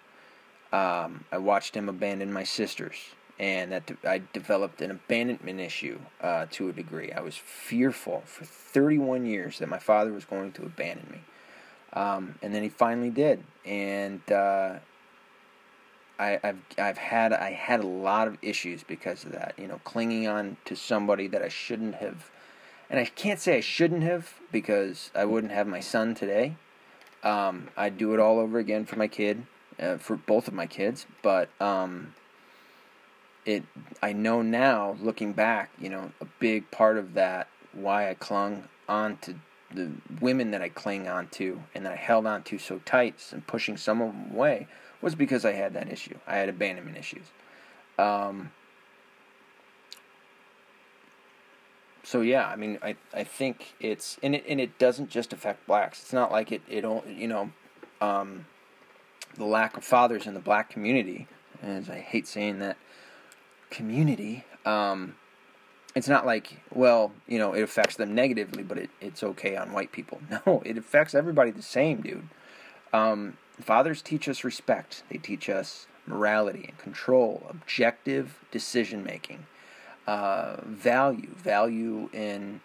[0.73, 2.97] Um, I watched him abandon my sisters,
[3.39, 7.11] and that de- I developed an abandonment issue uh, to a degree.
[7.13, 11.21] I was fearful for 31 years that my father was going to abandon me,
[11.93, 13.43] um, and then he finally did.
[13.65, 14.79] And uh,
[16.19, 19.55] I, have I've had I had a lot of issues because of that.
[19.57, 22.31] You know, clinging on to somebody that I shouldn't have
[22.91, 26.57] and I can't say I shouldn't have because I wouldn't have my son today.
[27.23, 29.47] Um, I'd do it all over again for my kid,
[29.81, 31.07] uh, for both of my kids.
[31.23, 32.15] But um,
[33.47, 33.65] it,
[34.03, 38.69] I know now, looking back, you know, a big part of that why I clung
[38.89, 39.35] on to,
[39.73, 43.17] the women that I cling on to and that I held on to so tight
[43.33, 44.69] and pushing some of them away
[45.01, 46.17] was because I had that issue.
[46.27, 47.27] I had abandonment issues.
[47.99, 48.53] Um,
[52.05, 55.67] so yeah, I mean, I I think it's and it and it doesn't just affect
[55.67, 56.03] blacks.
[56.03, 57.51] It's not like it it don't you know,
[58.01, 58.47] um,
[59.37, 61.27] the lack of fathers in the black community,
[61.63, 62.77] as I hate saying that
[63.71, 64.45] community.
[64.67, 65.17] Um,
[65.95, 69.73] it's not like well you know it affects them negatively, but it, it's okay on
[69.73, 70.21] white people.
[70.47, 72.29] No, it affects everybody the same, dude.
[72.93, 75.05] Um, fathers teach us respect.
[75.11, 79.47] They teach us morality and control, objective decision making
[80.07, 82.61] uh, value, value in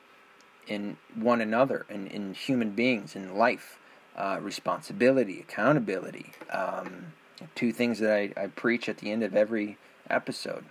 [0.68, 3.80] in one another, in, in human beings, in life,
[4.16, 6.32] uh, responsibility, accountability.
[6.52, 7.14] Um,
[7.56, 9.78] two things that I, I preach at the end of every
[10.10, 10.66] episode.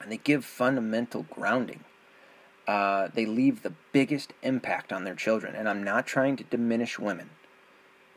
[0.00, 1.84] And they give fundamental grounding.
[2.66, 5.54] Uh, they leave the biggest impact on their children.
[5.54, 7.30] And I'm not trying to diminish women.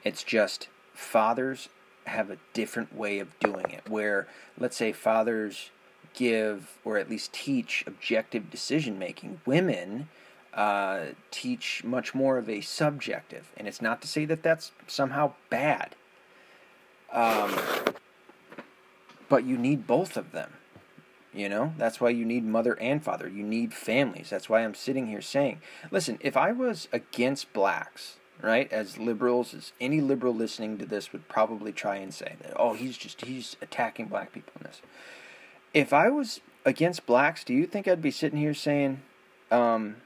[0.04, 1.70] It's just fathers
[2.06, 3.88] have a different way of doing it.
[3.88, 5.70] Where, let's say, fathers
[6.14, 9.42] give or at least teach objective decision making.
[9.46, 10.10] Women
[10.54, 15.34] uh, teach much more of a subjective, and it's not to say that that's somehow
[15.50, 15.96] bad.
[17.12, 17.56] Um,
[19.28, 20.54] but you need both of them.
[21.34, 23.28] You know, that's why you need mother and father.
[23.28, 24.32] You need families.
[24.32, 29.54] That's why I'm sitting here saying, listen, if I was against blacks, right, as liberals,
[29.54, 33.22] as any liberal listening to this would probably try and say that, oh, he's just,
[33.26, 34.82] he's attacking black people in this
[35.74, 39.02] if I was against blacks, do you think I'd be sitting here saying
[39.52, 39.98] um,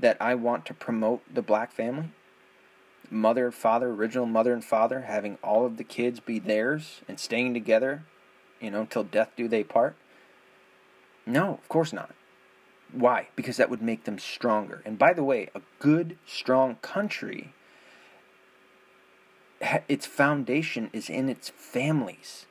[0.00, 2.10] that I want to promote the black family?
[3.10, 7.52] Mother, father, original mother and father, having all of the kids be theirs and staying
[7.52, 8.04] together,
[8.60, 9.96] you know, till death do they part?
[11.26, 12.14] No, of course not.
[12.90, 13.28] Why?
[13.36, 14.82] Because that would make them stronger.
[14.84, 17.52] And by the way, a good, strong country,
[19.88, 22.46] its foundation is in its families.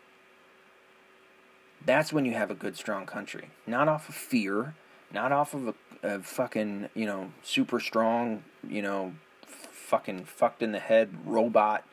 [1.86, 3.50] That's when you have a good, strong country.
[3.66, 4.76] Not off of fear,
[5.12, 9.14] not off of a, a fucking, you know, super strong, you know,
[9.46, 11.84] fucking fucked in the head robot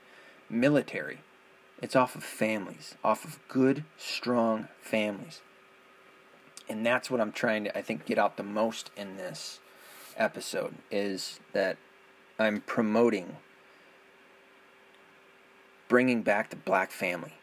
[0.51, 1.19] military.
[1.81, 5.41] It's off of families, off of good, strong families.
[6.69, 9.61] And that's what I'm trying to, I think, get out the most in this
[10.17, 11.77] episode is that
[12.39, 13.37] I'm promoting
[15.89, 17.38] bringing back the black family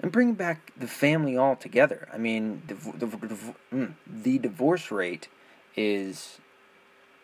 [0.00, 2.08] and bringing back the family all together.
[2.12, 5.28] I mean, the the, the, mm, divorce rate
[5.76, 6.38] is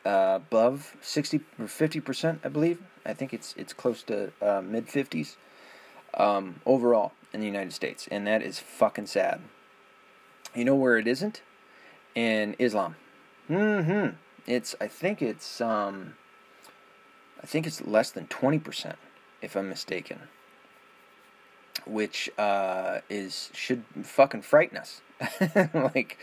[0.05, 2.83] uh, above sixty or fifty percent, I believe.
[3.07, 5.37] I think it's it's close to uh, mid fifties
[6.15, 9.41] um, overall in the United States, and that is fucking sad.
[10.55, 11.43] You know where it isn't?
[12.15, 12.97] In Islam.
[13.51, 14.17] Mm-hmm.
[14.47, 16.15] It's I think it's um
[17.43, 18.97] I think it's less than twenty percent,
[19.43, 20.21] if I'm mistaken
[21.87, 25.01] which uh, is should fucking frighten us.
[25.75, 26.19] like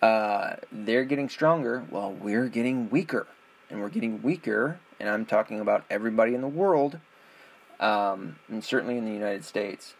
[0.00, 3.26] uh, they're getting stronger while we're getting weaker,
[3.70, 4.80] and we're getting weaker.
[4.98, 6.98] And I'm talking about everybody in the world,
[7.80, 9.94] um, and certainly in the United States,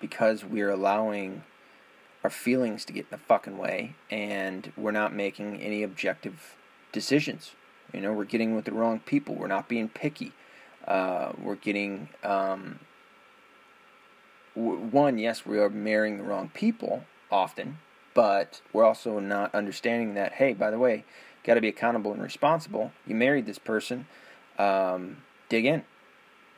[0.00, 1.44] because we're allowing
[2.22, 6.56] our feelings to get in the fucking way, and we're not making any objective
[6.92, 7.52] decisions.
[7.92, 9.34] You know, we're getting with the wrong people.
[9.34, 10.32] We're not being picky.
[10.86, 12.80] Uh, we're getting um,
[14.54, 17.78] one, yes, we are marrying the wrong people often,
[18.14, 21.04] but we're also not understanding that, hey, by the way,
[21.42, 22.92] got to be accountable and responsible.
[23.06, 24.06] You married this person,
[24.58, 25.84] um, dig in,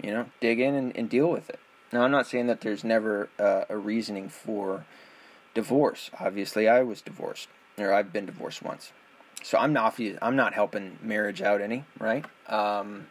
[0.02, 1.58] you know, dig in and, and, deal with it.
[1.92, 4.84] Now, I'm not saying that there's never uh, a reasoning for
[5.54, 6.10] divorce.
[6.20, 8.92] Obviously, I was divorced, or I've been divorced once,
[9.42, 12.24] so I'm not I'm not helping marriage out any, right?
[12.48, 13.06] Um,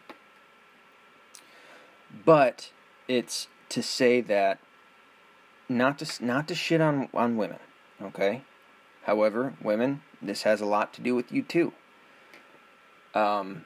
[2.24, 2.70] but
[3.08, 4.58] it's to say that
[5.68, 7.58] not to not to shit on on women,
[8.00, 8.42] okay?
[9.04, 11.72] However, women, this has a lot to do with you too.
[13.14, 13.64] Um,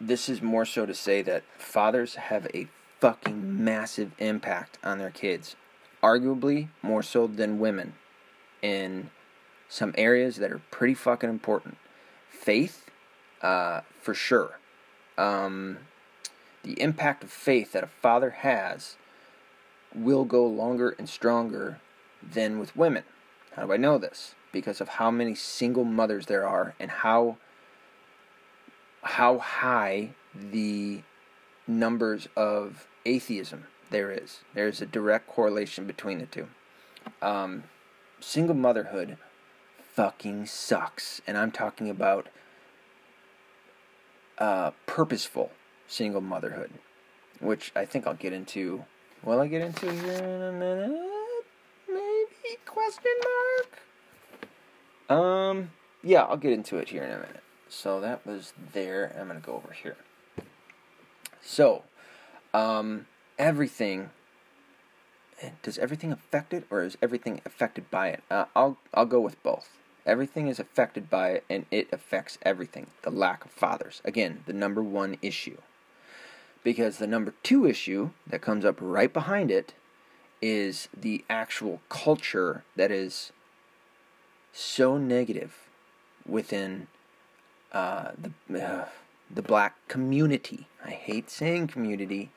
[0.00, 2.68] this is more so to say that fathers have a
[3.00, 5.56] fucking massive impact on their kids,
[6.02, 7.94] arguably more so than women,
[8.62, 9.10] in
[9.68, 11.76] some areas that are pretty fucking important.
[12.30, 12.88] Faith,
[13.42, 14.58] uh, for sure.
[15.16, 15.78] Um,
[16.62, 18.96] the impact of faith that a father has
[19.94, 21.80] will go longer and stronger
[22.22, 23.04] than with women.
[23.54, 24.34] How do I know this?
[24.52, 27.36] Because of how many single mothers there are and how
[29.02, 31.02] how high the
[31.66, 34.40] numbers of atheism there is.
[34.54, 36.48] There's a direct correlation between the two.
[37.22, 37.64] Um,
[38.20, 39.16] single motherhood
[39.94, 41.20] fucking sucks.
[41.26, 42.28] And I'm talking about
[44.38, 45.50] uh, purposeful
[45.86, 46.70] single motherhood,
[47.40, 48.84] which I think I'll get into.
[49.24, 51.00] Will I get into here in a minute?
[51.88, 53.12] Maybe question
[55.08, 55.18] mark.
[55.20, 55.70] Um,
[56.02, 57.42] yeah, I'll get into it here in a minute.
[57.68, 59.14] So that was there.
[59.18, 59.96] I'm gonna go over here.
[61.42, 61.84] So,
[62.54, 63.06] um,
[63.38, 64.10] everything.
[65.62, 68.22] Does everything affect it, or is everything affected by it?
[68.30, 69.68] Uh, I'll I'll go with both.
[70.06, 72.86] Everything is affected by it, and it affects everything.
[73.02, 74.00] The lack of fathers.
[74.04, 75.58] Again, the number one issue.
[76.64, 79.74] Because the number two issue that comes up right behind it
[80.42, 83.32] is the actual culture that is
[84.52, 85.68] so negative
[86.26, 86.88] within
[87.72, 88.10] uh,
[88.48, 88.88] the uh,
[89.30, 90.66] the black community.
[90.84, 92.30] I hate saying community,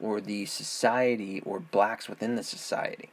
[0.00, 3.10] or the society, or blacks within the society.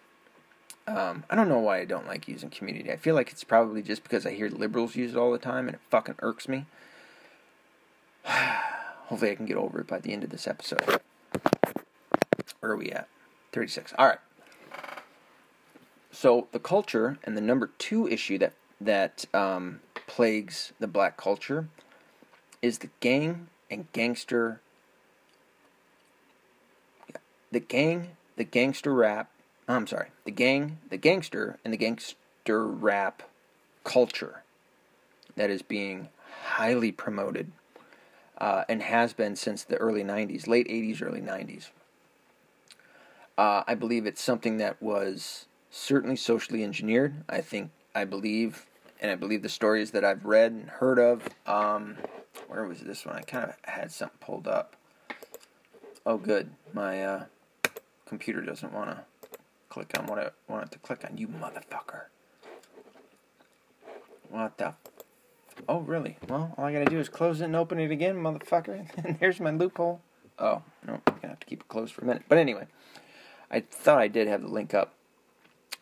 [0.87, 2.91] Um, I don't know why I don't like using community.
[2.91, 5.67] I feel like it's probably just because I hear liberals use it all the time
[5.67, 6.65] and it fucking irks me.
[9.09, 11.01] Hopefully, I can get over it by the end of this episode.
[12.59, 13.07] Where are we at?
[13.53, 13.91] 36.
[13.97, 14.19] All right.
[16.11, 21.69] So, the culture and the number two issue that, that um, plagues the black culture
[22.61, 24.61] is the gang and gangster.
[27.51, 29.31] The gang, the gangster rap,
[29.67, 33.23] I'm sorry, the gang, the gangster, and the gangster rap
[33.83, 34.43] culture
[35.35, 36.09] that is being
[36.43, 37.51] highly promoted
[38.39, 41.69] uh, and has been since the early 90s, late 80s, early 90s.
[43.37, 47.23] Uh, I believe it's something that was certainly socially engineered.
[47.29, 48.65] I think, I believe,
[49.01, 51.27] and I believe the stories that I've read and heard of.
[51.45, 51.97] Um,
[52.47, 53.15] where was this one?
[53.15, 54.75] I kind of had something pulled up.
[56.05, 56.51] Oh, good.
[56.73, 57.25] My uh,
[58.05, 59.03] computer doesn't want to
[59.69, 61.17] click on what I want it to click on.
[61.17, 62.05] You motherfucker.
[64.29, 64.73] What the?
[65.67, 66.17] Oh, really?
[66.27, 68.87] Well, all I gotta do is close it and open it again, motherfucker.
[69.03, 70.01] And here's my loophole.
[70.37, 72.23] Oh, no, I'm gonna have to keep it closed for a minute.
[72.27, 72.67] But anyway,
[73.51, 74.93] I thought I did have the link up.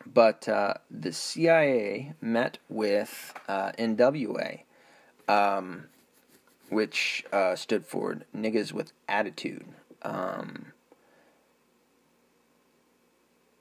[0.06, 4.62] But uh, the CIA met with uh, NWA,
[5.28, 5.88] um,
[6.70, 9.66] which uh, stood for Niggas with Attitude.
[10.02, 10.72] Um,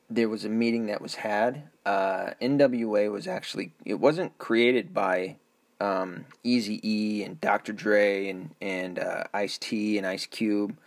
[0.09, 1.69] there was a meeting that was had.
[1.85, 5.37] Uh, NWA was actually it wasn't created by
[5.79, 7.73] um, Easy E and Dr.
[7.73, 10.77] Dre and and uh, Ice T and Ice Cube,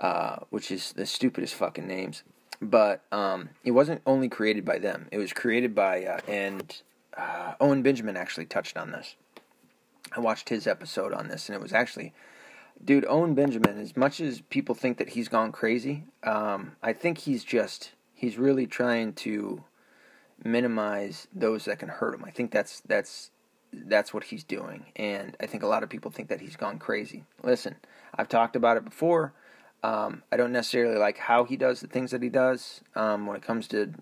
[0.00, 2.22] uh, which is the stupidest fucking names.
[2.60, 5.08] But um, it wasn't only created by them.
[5.10, 6.80] It was created by uh, and
[7.16, 9.16] uh, Owen Benjamin actually touched on this.
[10.14, 12.12] I watched his episode on this, and it was actually
[12.84, 17.18] dude, Owen Benjamin, as much as people think that he's gone crazy, um, I think
[17.18, 19.64] he's just he's really trying to
[20.44, 22.24] minimize those that can hurt him.
[22.24, 23.30] I think that's that's
[23.72, 26.78] that's what he's doing, and I think a lot of people think that he's gone
[26.78, 27.24] crazy.
[27.42, 27.76] Listen,
[28.14, 29.32] I've talked about it before.
[29.82, 33.36] Um, I don't necessarily like how he does the things that he does um, when
[33.36, 33.94] it comes to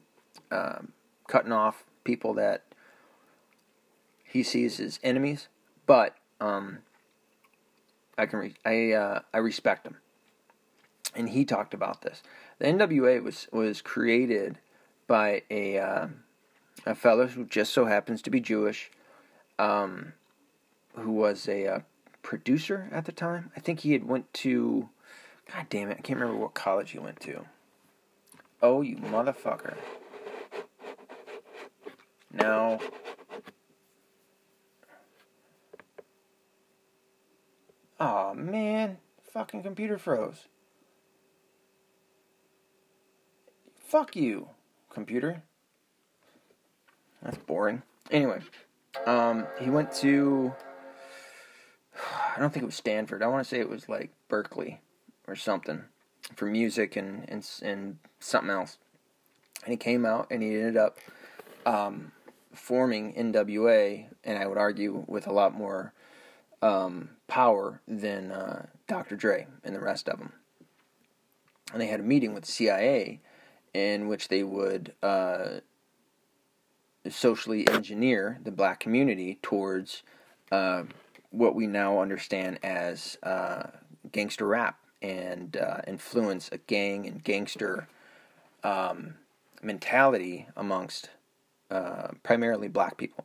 [0.51, 0.81] uh,
[1.29, 2.65] cutting off people that
[4.25, 5.49] he sees as enemies,
[5.87, 6.79] but um,
[8.19, 9.97] I can re- I uh, I respect him,
[11.15, 12.23] and he talked about this.
[12.59, 14.59] The NWA was was created
[15.07, 16.09] by a uh,
[16.87, 18.91] a fellow who just so happens to be Jewish,
[19.61, 20.15] um,
[20.97, 21.81] who was a uh,
[22.23, 23.53] producer at the time.
[23.55, 24.89] I think he had went to,
[25.53, 27.45] God damn it, I can't remember what college he went to.
[28.63, 29.77] Oh, you motherfucker!
[32.33, 32.79] Now.
[37.99, 38.97] Oh man,
[39.33, 40.47] fucking computer froze.
[43.79, 44.49] Fuck you,
[44.89, 45.43] computer.
[47.23, 47.83] That's boring.
[48.11, 48.41] Anyway,
[49.07, 50.55] um, he went to.
[52.37, 53.23] I don't think it was Stanford.
[53.23, 54.81] I want to say it was like Berkeley
[55.27, 55.85] or something
[56.37, 58.79] for music and, and, and something else.
[59.65, 60.99] And he came out and he ended up
[61.67, 62.13] um,
[62.55, 65.93] forming NWA, and I would argue with a lot more
[66.63, 69.17] um, power than uh, Dr.
[69.17, 70.33] Dre and the rest of them.
[71.73, 73.21] And they had a meeting with CIA
[73.73, 75.61] in which they would uh,
[77.09, 80.03] socially engineer the black community towards
[80.53, 80.83] uh,
[81.31, 83.69] what we now understand as uh,
[84.13, 87.89] gangster rap and uh, influence a gang and gangster
[88.63, 89.15] um,
[89.63, 91.11] mentality amongst
[91.71, 93.25] uh, primarily black people.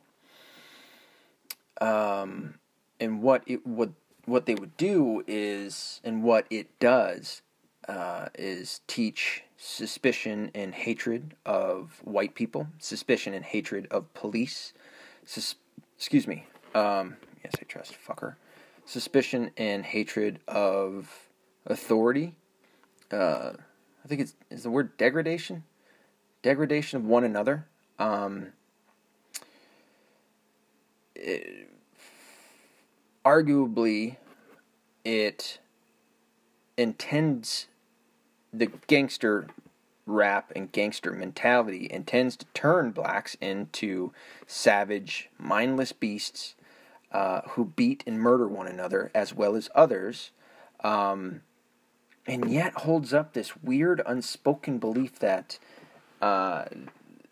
[1.80, 2.54] Um,
[2.98, 7.42] and what it would what they would do is, and what it does,
[7.88, 14.72] uh, is teach suspicion and hatred of white people, suspicion and hatred of police,
[15.24, 15.56] sus-
[15.96, 18.34] excuse me, um, yes, I trust fucker,
[18.84, 21.28] suspicion and hatred of
[21.66, 22.34] authority.
[23.10, 23.52] Uh,
[24.04, 25.64] I think it's is the word degradation,
[26.42, 27.66] degradation of one another.
[27.98, 28.48] Um,
[31.14, 31.68] it,
[33.24, 34.16] arguably,
[35.04, 35.58] it
[36.76, 37.66] intends
[38.56, 39.46] the gangster
[40.06, 44.12] rap and gangster mentality intends to turn blacks into
[44.46, 46.54] savage, mindless beasts
[47.12, 50.30] uh, who beat and murder one another as well as others,
[50.82, 51.42] um,
[52.26, 55.58] and yet holds up this weird, unspoken belief that
[56.20, 56.64] uh,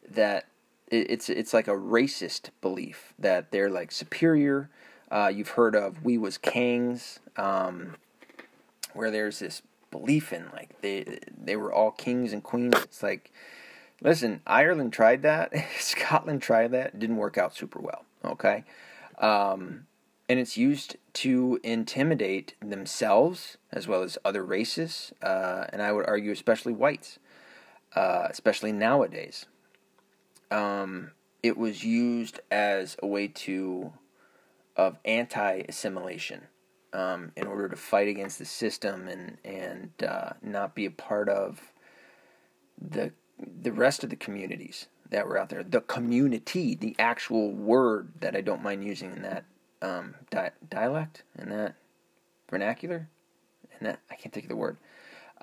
[0.09, 0.47] that
[0.89, 4.71] it's it's like a racist belief that they're like superior.
[5.11, 7.97] Uh, you've heard of we was kings, um,
[8.93, 9.63] where there's this
[9.95, 12.75] belief in like they they were all kings and queens.
[12.83, 13.31] It's like,
[14.03, 18.05] listen, Ireland tried that, Scotland tried that, didn't work out super well.
[18.25, 18.65] Okay,
[19.19, 19.87] um,
[20.29, 26.07] and it's used to intimidate themselves as well as other races, uh, and I would
[26.07, 27.19] argue especially whites,
[27.95, 29.47] uh, especially nowadays.
[30.51, 33.93] Um, it was used as a way to
[34.77, 36.49] of anti-assimilation
[36.95, 41.29] um, in order to fight against the system and and uh, not be a part
[41.29, 41.73] of
[42.81, 45.63] the the rest of the communities that were out there.
[45.63, 49.45] The community, the actual word that I don't mind using in that
[49.83, 51.75] um, di- dialect, in that
[52.49, 53.09] vernacular,
[53.79, 54.79] and that I can't think of the word.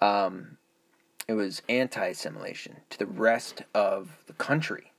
[0.02, 0.58] Um,
[1.28, 4.91] it was anti-assimilation to the rest of the country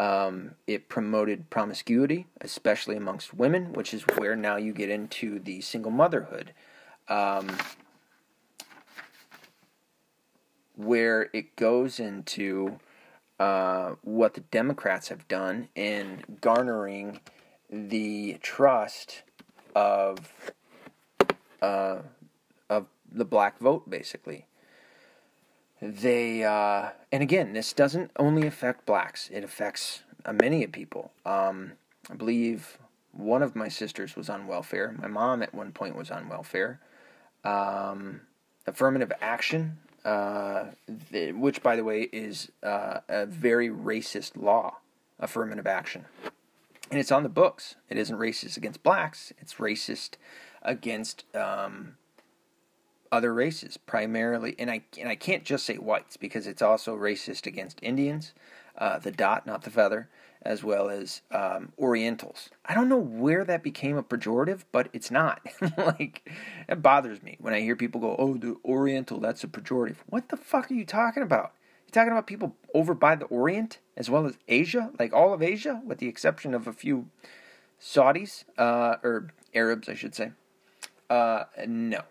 [0.00, 5.60] um, it promoted promiscuity, especially amongst women, which is where now you get into the
[5.60, 6.54] single motherhood,
[7.08, 7.54] um,
[10.74, 12.80] where it goes into
[13.38, 17.20] uh, what the Democrats have done in garnering
[17.68, 19.22] the trust
[19.74, 20.32] of
[21.60, 21.98] uh,
[22.70, 24.46] of the black vote, basically
[25.80, 31.12] they uh, and again this doesn't only affect blacks it affects uh, many people.
[31.24, 31.72] Um,
[32.10, 32.78] i believe
[33.12, 34.94] one of my sisters was on welfare.
[34.98, 36.80] My mom at one point was on welfare.
[37.44, 38.20] Um,
[38.66, 40.66] affirmative action uh,
[41.34, 44.78] which by the way is uh, a very racist law
[45.18, 46.06] affirmative action.
[46.90, 47.76] And it's on the books.
[47.88, 49.32] It isn't racist against blacks.
[49.38, 50.14] It's racist
[50.62, 51.96] against um,
[53.12, 57.46] other races primarily, and I and I can't just say whites because it's also racist
[57.46, 58.32] against Indians,
[58.78, 60.08] uh, the dot not the feather,
[60.42, 62.50] as well as um, Orientals.
[62.64, 65.40] I don't know where that became a pejorative, but it's not.
[65.76, 66.30] like
[66.68, 70.28] it bothers me when I hear people go, "Oh, the Oriental, that's a pejorative." What
[70.28, 71.52] the fuck are you talking about?
[71.86, 75.42] You talking about people over by the Orient as well as Asia, like all of
[75.42, 77.08] Asia, with the exception of a few
[77.80, 80.32] Saudis uh, or Arabs, I should say.
[81.08, 82.02] Uh, no,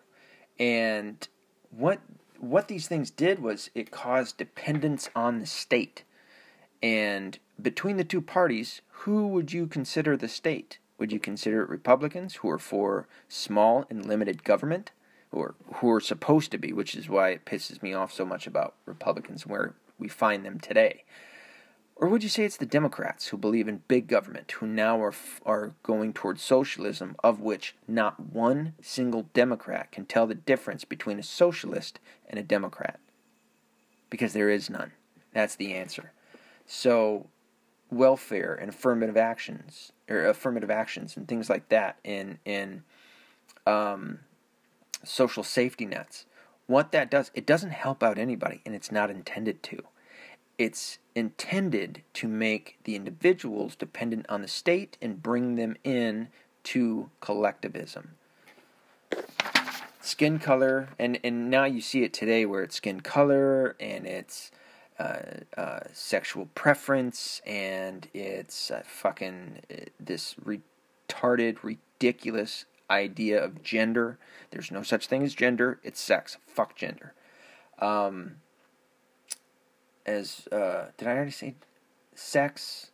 [0.60, 1.28] and
[1.72, 2.00] what
[2.40, 6.04] what these things did was it caused dependence on the state.
[6.82, 10.80] And between the two parties, who would you consider the state?
[10.98, 14.92] Would you consider it Republicans who are for small and limited government,
[15.32, 18.48] or who are supposed to be, which is why it pisses me off so much
[18.48, 21.04] about Republicans where we find them today.
[22.00, 25.14] Or would you say it's the Democrats who believe in big government, who now are,
[25.46, 31.20] are going towards socialism, of which not one single Democrat can tell the difference between
[31.20, 33.02] a socialist and a Democrat?
[34.10, 34.94] Because there is none.
[35.34, 36.14] That's the answer.
[36.66, 37.28] So,
[37.92, 42.84] welfare and affirmative actions, or affirmative actions and things like that, in, in
[43.68, 44.20] um,
[45.04, 46.26] social safety nets,
[46.66, 49.84] what that does, it doesn't help out anybody, and it's not intended to.
[50.58, 56.30] It's intended to make the individuals dependent on the state and bring them in
[56.64, 58.16] to collectivism.
[60.02, 64.50] Skin color, and, and now you see it today where it's skin color and it's
[64.98, 65.20] uh,
[65.56, 74.18] uh, sexual preference and it's uh, fucking uh, this retarded, ridiculous idea of gender.
[74.52, 76.38] There's no such thing as gender, it's sex.
[76.48, 77.14] Fuck gender.
[77.80, 78.38] Um,
[80.10, 81.56] as uh, did I already say
[82.16, 82.92] sex,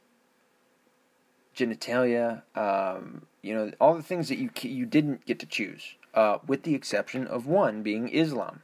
[1.55, 6.39] genitalia, um, you know, all the things that you you didn't get to choose, uh,
[6.45, 8.61] with the exception of one being Islam.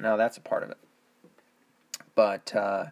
[0.00, 0.78] Now that's a part of it,
[2.14, 2.86] but uh,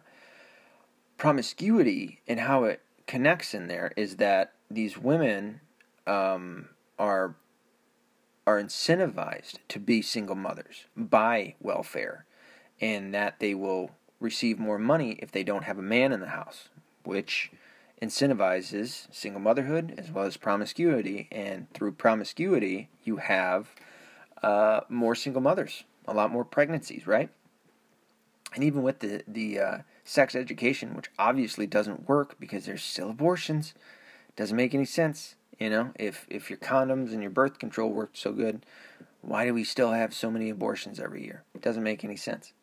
[1.17, 5.59] promiscuity and how it connects in there is that these women
[6.07, 7.35] um, are
[8.47, 12.25] are incentivized to be single mothers by welfare,
[12.79, 13.91] and that they will
[14.21, 16.69] receive more money if they don't have a man in the house,
[17.03, 17.51] which
[18.01, 23.75] incentivizes single motherhood as well as promiscuity, and through promiscuity, you have
[24.41, 27.29] uh, more single mothers, a lot more pregnancies, right?
[28.53, 33.09] And even with the the uh, sex education, which obviously doesn't work because there's still
[33.09, 33.73] abortions,
[34.35, 35.35] doesn't make any sense.
[35.59, 38.65] You know, if if your condoms and your birth control worked so good,
[39.21, 41.43] why do we still have so many abortions every year?
[41.53, 42.53] It doesn't make any sense.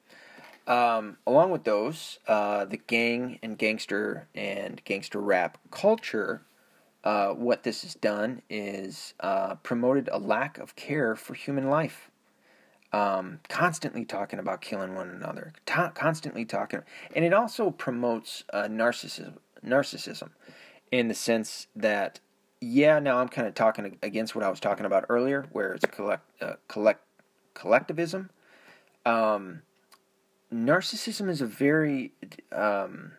[0.69, 6.43] Um, along with those, uh, the gang and gangster and gangster rap culture,
[7.03, 12.11] uh, what this has done is uh, promoted a lack of care for human life.
[12.93, 16.81] Um, constantly talking about killing one another, ta- constantly talking,
[17.15, 19.35] and it also promotes uh, narcissism.
[19.65, 20.31] Narcissism,
[20.91, 22.21] in the sense that,
[22.61, 25.85] yeah, now I'm kind of talking against what I was talking about earlier, where it's
[25.85, 27.03] collect, uh, collect,
[27.55, 28.31] collectivism.
[29.05, 29.63] Um,
[30.53, 32.13] narcissism is a very
[32.53, 33.13] um,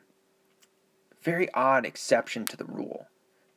[1.21, 3.07] very odd exception to the rule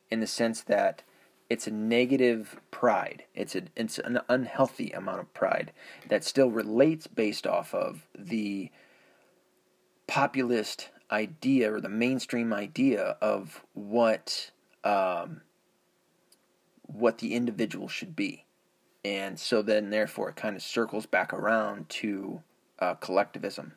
[0.09, 1.03] in the sense that
[1.49, 3.23] it's a negative pride.
[3.33, 5.71] It's a it's an unhealthy amount of pride
[6.09, 8.71] that still relates based off of the
[10.07, 14.51] populist idea or the mainstream idea of what
[14.83, 15.41] um,
[16.83, 18.45] what the individual should be.
[19.05, 22.41] And so then therefore it kind of circles back around to
[22.79, 23.73] uh, collectivism.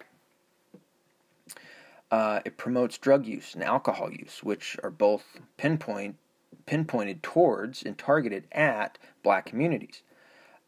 [2.11, 5.25] Uh, it promotes drug use and alcohol use, which are both
[5.57, 6.17] pinpoint
[6.65, 10.03] pinpointed towards and targeted at black communities.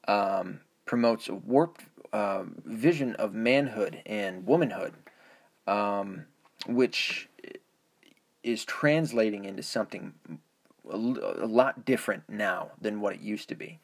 [0.06, 4.94] Um, promotes a warped uh, vision of manhood and womanhood,
[5.66, 6.24] um,
[6.66, 7.28] which
[8.42, 10.14] is translating into something
[10.88, 13.78] a, lot different now than what it used to be.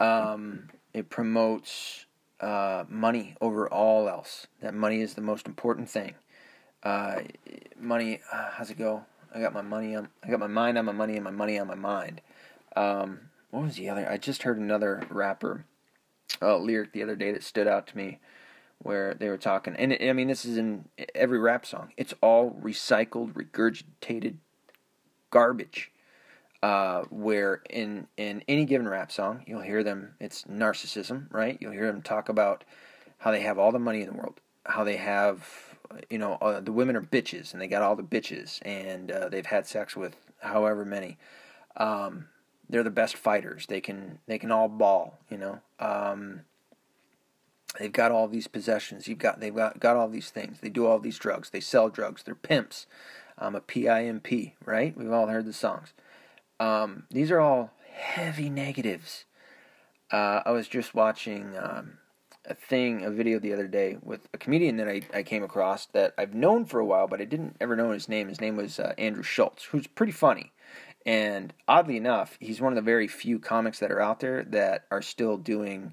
[0.00, 2.06] Um, it promotes
[2.44, 4.46] uh, money over all else.
[4.60, 6.14] That money is the most important thing.
[6.82, 7.20] Uh,
[7.80, 9.06] money, uh, how's it go?
[9.34, 10.08] I got my money on.
[10.22, 12.20] I got my mind on my money and my money on my mind.
[12.76, 14.06] Um, what was the other?
[14.08, 15.64] I just heard another rapper
[16.42, 18.18] uh, lyric the other day that stood out to me,
[18.78, 20.84] where they were talking, and it, I mean this is in
[21.14, 21.92] every rap song.
[21.96, 24.36] It's all recycled, regurgitated
[25.30, 25.90] garbage
[26.64, 31.58] uh, where in in any given rap song you'll hear them it's narcissism right?
[31.60, 32.64] You'll hear them talk about
[33.18, 35.76] how they have all the money in the world how they have
[36.08, 39.28] you know uh, the women are bitches and they got all the bitches and uh,
[39.28, 41.18] they've had sex with however many.
[41.76, 42.28] Um,
[42.70, 43.66] they're the best fighters.
[43.66, 45.60] They can they can all ball you know?
[45.78, 46.46] Um,
[47.78, 49.06] they've got all these possessions.
[49.06, 50.60] You've got they've got, got all these things.
[50.60, 51.50] They do all these drugs.
[51.50, 52.22] They sell drugs.
[52.22, 52.86] They're pimps.
[53.36, 54.26] I'm a pimp
[54.64, 54.96] right?
[54.96, 55.92] We've all heard the songs
[56.64, 59.24] um, these are all heavy negatives.
[60.10, 61.98] Uh, I was just watching um,
[62.46, 65.86] a thing, a video the other day with a comedian that I, I came across
[65.86, 68.28] that I've known for a while, but I didn't ever know his name.
[68.28, 70.52] His name was uh, Andrew Schulz, who's pretty funny.
[71.04, 74.86] And oddly enough, he's one of the very few comics that are out there that
[74.90, 75.92] are still doing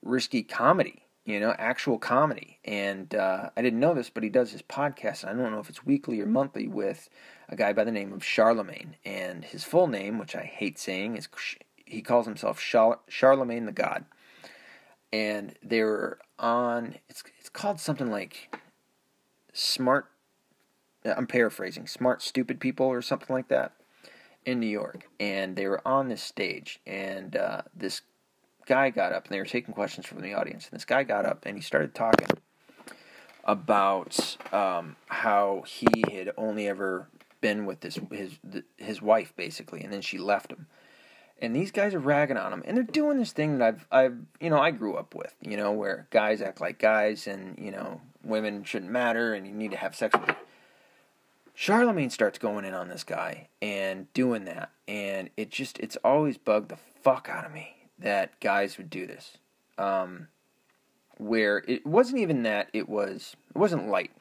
[0.00, 2.58] risky comedy you know, actual comedy.
[2.64, 5.26] And uh, I didn't know this, but he does his podcast.
[5.26, 7.10] I don't know if it's weekly or monthly with
[7.50, 8.94] a guy by the name of Charlamagne.
[9.04, 11.28] And his full name, which I hate saying, is
[11.84, 14.06] he calls himself Char- Charlamagne the God.
[15.12, 18.56] And they were on, it's, it's called something like
[19.52, 20.06] Smart,
[21.04, 23.72] I'm paraphrasing, Smart Stupid People or something like that
[24.46, 25.06] in New York.
[25.20, 26.80] And they were on this stage.
[26.86, 28.00] And uh, this
[28.68, 30.68] guy got up and they were taking questions from the audience.
[30.70, 32.28] And this guy got up and he started talking
[33.42, 37.08] about um, how he had only ever
[37.40, 38.38] been with this his
[38.76, 40.66] his wife basically, and then she left him.
[41.40, 44.18] And these guys are ragging on him, and they're doing this thing that I've I've
[44.40, 47.70] you know I grew up with, you know, where guys act like guys, and you
[47.70, 50.26] know women shouldn't matter, and you need to have sex with.
[50.26, 50.36] Them.
[51.56, 56.36] Charlamagne starts going in on this guy and doing that, and it just it's always
[56.36, 59.38] bugged the fuck out of me that guys would do this.
[59.76, 60.28] Um,
[61.18, 64.12] where it wasn't even that it was it wasn't light.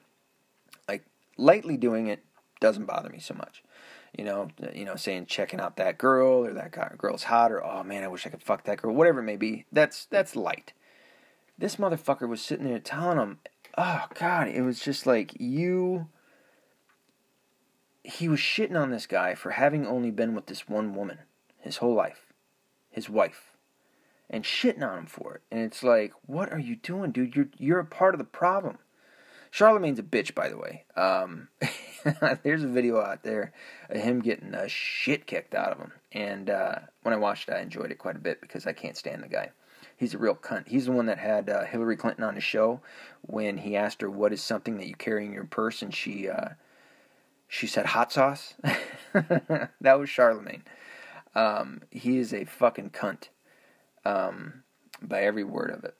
[0.87, 1.05] Like
[1.37, 2.23] lightly doing it
[2.59, 3.63] doesn't bother me so much.
[4.17, 7.63] You know, you know, saying checking out that girl or that guy, girl's hot or
[7.63, 9.65] oh man, I wish I could fuck that girl, whatever it may be.
[9.71, 10.73] That's that's light.
[11.57, 13.39] This motherfucker was sitting there telling him,
[13.77, 16.07] oh god, it was just like you.
[18.03, 21.19] He was shitting on this guy for having only been with this one woman
[21.59, 22.31] his whole life,
[22.89, 23.56] his wife
[24.29, 25.41] and shitting on him for it.
[25.51, 27.35] And it's like, what are you doing, dude?
[27.35, 28.79] You're you're a part of the problem.
[29.51, 30.83] Charlamagne's a bitch, by the way.
[30.95, 31.47] Um,
[32.43, 33.53] there's a video out there
[33.89, 37.53] of him getting the shit kicked out of him, and uh, when I watched it,
[37.53, 39.51] I enjoyed it quite a bit because I can't stand the guy.
[39.95, 40.67] He's a real cunt.
[40.67, 42.81] He's the one that had uh, Hillary Clinton on his show
[43.21, 46.29] when he asked her, "What is something that you carry in your purse?" and she
[46.29, 46.49] uh,
[47.47, 48.53] she said hot sauce.
[49.13, 50.61] that was Charlamagne.
[51.33, 53.29] Um, he is a fucking cunt.
[54.07, 54.63] Um,
[55.01, 55.95] by every word of it.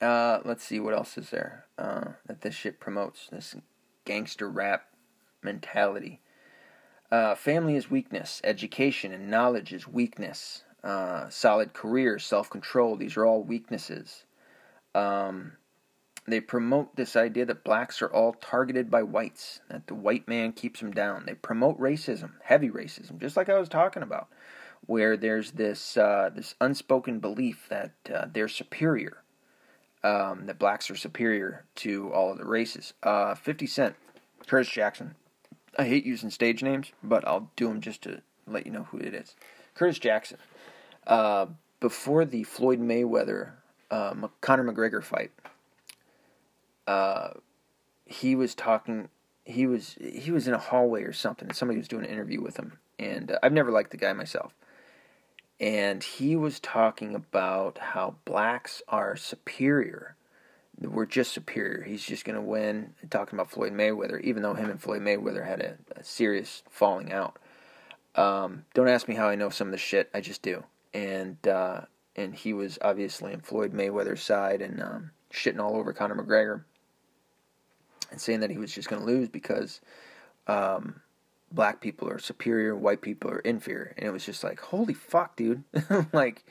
[0.00, 3.28] Uh, let's see what else is there uh, that this shit promotes.
[3.30, 3.56] This
[4.04, 4.86] gangster rap
[5.42, 6.20] mentality.
[7.10, 8.40] Uh, family is weakness.
[8.44, 10.64] Education and knowledge is weakness.
[10.82, 12.96] Uh, solid career, self control.
[12.96, 14.24] These are all weaknesses.
[14.94, 15.52] Um,
[16.26, 20.52] they promote this idea that blacks are all targeted by whites, that the white man
[20.52, 21.24] keeps them down.
[21.26, 24.28] They promote racism, heavy racism, just like I was talking about,
[24.86, 29.22] where there's this uh, this unspoken belief that uh, they're superior,
[30.02, 32.92] um, that blacks are superior to all of the races.
[33.02, 33.96] Uh, 50 Cent,
[34.46, 35.14] Curtis Jackson.
[35.76, 38.98] I hate using stage names, but I'll do them just to let you know who
[38.98, 39.34] it is.
[39.74, 40.38] Curtis Jackson.
[41.06, 41.46] Uh,
[41.80, 43.52] before the Floyd Mayweather
[43.90, 45.32] uh, Conor McGregor fight,
[46.86, 47.30] uh,
[48.06, 49.08] he was talking.
[49.44, 52.40] He was he was in a hallway or something, and somebody was doing an interview
[52.40, 52.78] with him.
[52.98, 54.54] And uh, I've never liked the guy myself.
[55.60, 60.16] And he was talking about how blacks are superior.
[60.80, 61.82] We're just superior.
[61.82, 62.94] He's just going to win.
[63.08, 67.12] Talking about Floyd Mayweather, even though him and Floyd Mayweather had a, a serious falling
[67.12, 67.38] out.
[68.16, 70.10] Um, don't ask me how I know some of the shit.
[70.12, 70.64] I just do.
[70.92, 71.82] And uh,
[72.16, 76.62] and he was obviously on Floyd Mayweather's side and um, shitting all over Conor McGregor
[78.10, 79.80] and saying that he was just going to lose because
[80.46, 81.00] um,
[81.54, 85.36] black people are superior, white people are inferior, and it was just like, holy fuck,
[85.36, 85.64] dude,
[86.12, 86.44] like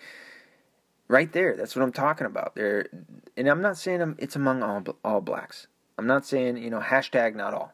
[1.08, 1.56] right there.
[1.56, 2.56] That's what I'm talking about.
[2.56, 2.88] There,
[3.36, 5.68] and I'm not saying I'm, it's among all all blacks.
[5.98, 7.74] I'm not saying you know hashtag not all,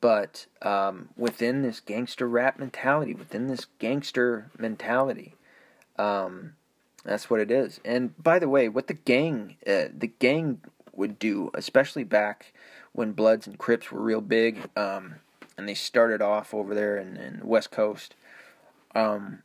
[0.00, 5.34] but um, within this gangster rap mentality, within this gangster mentality,
[5.98, 6.54] um,
[7.04, 7.80] that's what it is.
[7.84, 10.60] And by the way, what the gang, uh, the gang
[10.92, 12.52] would do, especially back
[12.92, 15.16] when Bloods and Crips were real big, um,
[15.58, 18.14] and they started off over there in, in the West Coast,
[18.94, 19.42] um,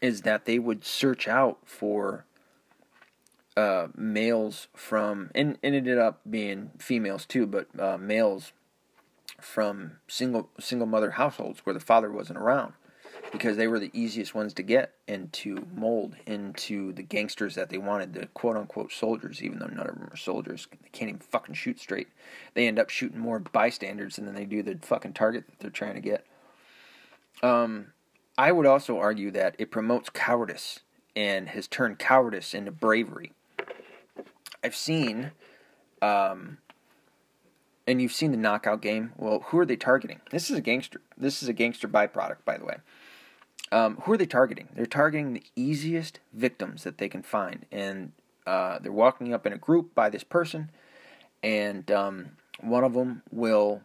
[0.00, 2.24] is that they would search out for
[3.56, 8.52] uh, males from, and, and ended up being females too, but uh, males
[9.40, 12.72] from single single mother households where the father wasn't around
[13.34, 17.68] because they were the easiest ones to get and to mold into the gangsters that
[17.68, 20.68] they wanted, the quote unquote soldiers, even though none of them are soldiers.
[20.70, 22.06] They can't even fucking shoot straight.
[22.54, 25.96] They end up shooting more bystanders than they do the fucking target that they're trying
[25.96, 26.24] to get.
[27.42, 27.88] Um,
[28.38, 30.80] I would also argue that it promotes cowardice
[31.16, 33.32] and has turned cowardice into bravery.
[34.62, 35.32] I've seen,
[36.00, 36.58] um,
[37.84, 39.12] and you've seen the knockout game.
[39.16, 40.20] Well, who are they targeting?
[40.30, 41.00] This is a gangster.
[41.18, 42.76] This is a gangster byproduct, by the way.
[43.72, 44.68] Um, who are they targeting?
[44.74, 48.12] They're targeting the easiest victims that they can find, and
[48.46, 50.70] uh, they're walking up in a group by this person,
[51.42, 53.82] and um, one of them will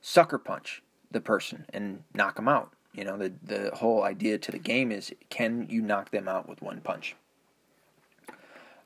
[0.00, 2.72] sucker punch the person and knock them out.
[2.92, 6.48] You know, the the whole idea to the game is can you knock them out
[6.48, 7.16] with one punch?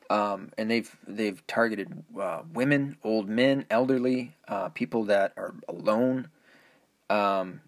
[0.09, 6.29] Um, and they've they've targeted uh, women, old men, elderly, uh, people that are alone.
[7.09, 7.61] Um,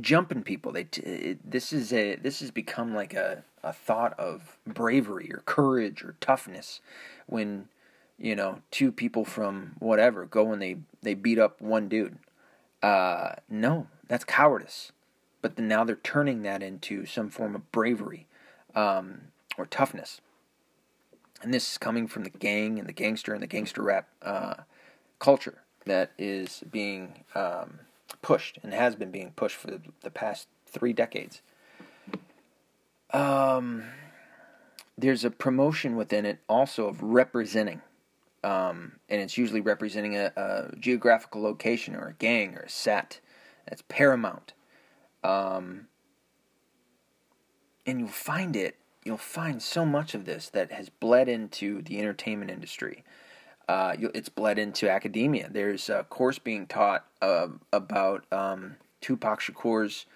[0.00, 0.72] jumping people.
[0.72, 5.42] They it, this is a this has become like a a thought of bravery or
[5.44, 6.80] courage or toughness
[7.26, 7.68] when
[8.18, 12.18] you know two people from whatever go and they they beat up one dude.
[12.82, 14.92] Uh, no, that's cowardice.
[15.40, 18.26] But then now they're turning that into some form of bravery
[18.74, 19.20] um,
[19.56, 20.20] or toughness.
[21.42, 24.54] And this is coming from the gang and the gangster and the gangster rap uh,
[25.20, 27.80] culture that is being um,
[28.16, 29.68] pushed and has been being pushed for
[30.02, 31.42] the, past three decades.
[33.12, 33.84] Um,
[34.96, 37.82] there's a promotion within it also of representing.
[38.44, 43.20] Um, and it's usually representing a, a, geographical location or a gang or a set.
[43.66, 44.52] That's paramount.
[45.24, 45.88] Um,
[47.84, 51.98] and you'll find it, you'll find so much of this that has bled into the
[51.98, 53.04] entertainment industry
[53.68, 55.48] uh, it's bled into academia.
[55.50, 60.06] There's a course being taught uh, about um, Tupac Shakur's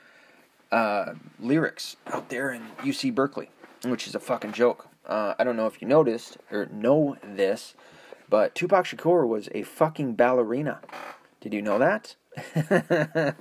[0.70, 3.50] uh, lyrics out there in UC Berkeley,
[3.84, 4.88] which is a fucking joke.
[5.06, 7.74] Uh, I don't know if you noticed or know this,
[8.30, 10.80] but Tupac Shakur was a fucking ballerina.
[11.40, 12.16] Did you know that?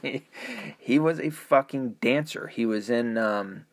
[0.02, 0.28] he,
[0.78, 2.48] he was a fucking dancer.
[2.48, 3.66] He was in um,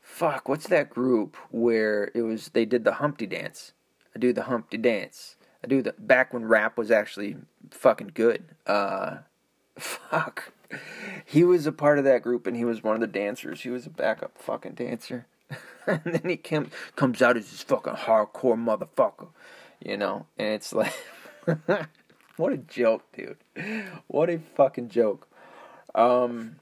[0.00, 3.72] fuck, what's that group where it was they did the Humpty dance?
[4.14, 5.36] I do the Humpty dance.
[5.62, 7.36] I do the back when rap was actually
[7.70, 8.44] fucking good.
[8.66, 9.18] Uh,
[9.78, 10.52] fuck.
[11.24, 13.62] He was a part of that group and he was one of the dancers.
[13.62, 15.26] He was a backup fucking dancer.
[15.86, 19.28] and then he came, comes out as this fucking hardcore motherfucker,
[19.84, 20.26] you know?
[20.38, 20.94] And it's like,
[22.36, 23.36] what a joke, dude.
[24.06, 25.26] What a fucking joke.
[25.94, 26.56] Um,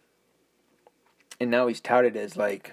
[1.38, 2.72] and now he's touted as like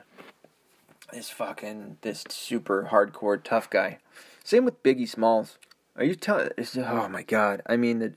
[1.12, 4.00] this fucking this super hardcore tough guy.
[4.44, 5.58] Same with Biggie Smalls.
[5.98, 6.50] Are you telling?
[6.78, 7.62] Oh my god!
[7.68, 8.14] I mean the,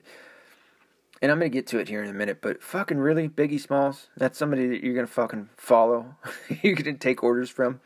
[1.23, 2.41] and I'm gonna get to it here in a minute.
[2.41, 4.09] But fucking really, Biggie Smalls?
[4.17, 6.17] That's somebody that you're gonna fucking follow.
[6.63, 7.81] you're gonna take orders from.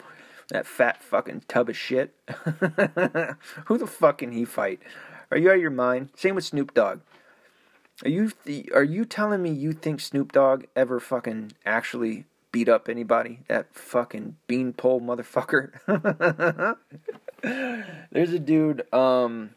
[0.49, 2.15] That fat fucking tub of shit.
[3.67, 4.81] Who the fuck can he fight?
[5.31, 6.11] Are you out of your mind?
[6.15, 7.01] Same with Snoop Dogg.
[8.05, 12.69] Are you th- are you telling me you think Snoop Dogg ever fucking actually beat
[12.69, 13.41] up anybody?
[13.49, 15.73] That fucking beanpole motherfucker.
[18.11, 19.51] There's a dude, um,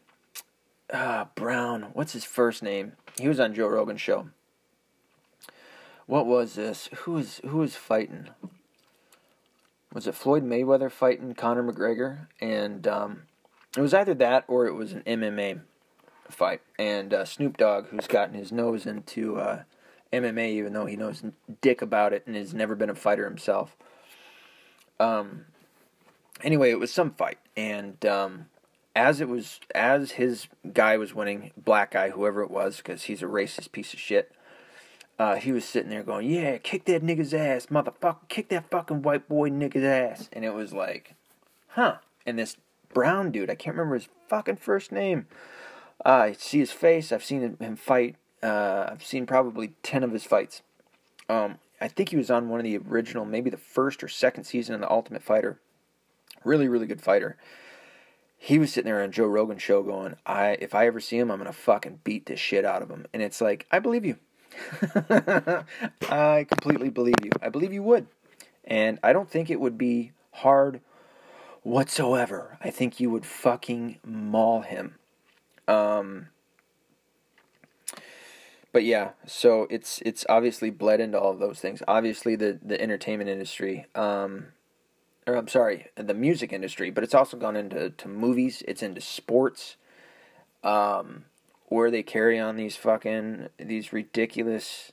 [0.95, 1.89] uh, Brown.
[1.93, 2.93] What's his first name?
[3.19, 4.29] He was on Joe Rogan's show.
[6.07, 6.89] What was this?
[6.99, 8.29] Who was who was fighting?
[9.93, 12.27] Was it Floyd Mayweather fighting Conor McGregor?
[12.41, 13.23] And um,
[13.77, 15.61] it was either that or it was an MMA
[16.29, 16.61] fight.
[16.77, 19.63] And uh, Snoop Dogg, who's gotten his nose into uh,
[20.11, 21.23] MMA, even though he knows
[21.61, 23.75] dick about it and has never been a fighter himself.
[24.99, 25.45] Um.
[26.43, 28.47] Anyway, it was some fight, and um,
[28.95, 33.21] as it was, as his guy was winning, black guy, whoever it was, because he's
[33.21, 34.31] a racist piece of shit.
[35.19, 38.27] Uh, he was sitting there going, "Yeah, kick that nigga's ass, motherfucker!
[38.27, 41.15] Kick that fucking white boy nigga's ass!" And it was like,
[41.69, 41.97] huh?
[42.25, 42.57] And this
[42.93, 45.27] brown dude, I can't remember his fucking first name.
[46.05, 47.11] Uh, I see his face.
[47.11, 48.15] I've seen him fight.
[48.43, 50.61] Uh, I've seen probably ten of his fights.
[51.29, 54.43] Um, I think he was on one of the original, maybe the first or second
[54.43, 55.59] season of the Ultimate Fighter.
[56.43, 57.37] Really, really good fighter.
[58.45, 61.31] He was sitting there on Joe Rogan show going, "I if I ever see him,
[61.31, 64.17] I'm gonna fucking beat the shit out of him." And it's like, I believe you.
[66.11, 67.31] I completely believe you.
[67.41, 68.05] I believe you would.
[68.63, 70.81] And I don't think it would be hard
[71.63, 72.59] whatsoever.
[72.61, 74.93] I think you would fucking maul him.
[75.67, 76.27] Um
[78.71, 81.81] but yeah, so it's it's obviously bled into all of those things.
[81.87, 84.49] Obviously the the entertainment industry um
[85.27, 89.01] or I'm sorry, the music industry, but it's also gone into to movies, it's into
[89.01, 89.77] sports.
[90.63, 91.25] Um
[91.67, 94.91] where they carry on these fucking these ridiculous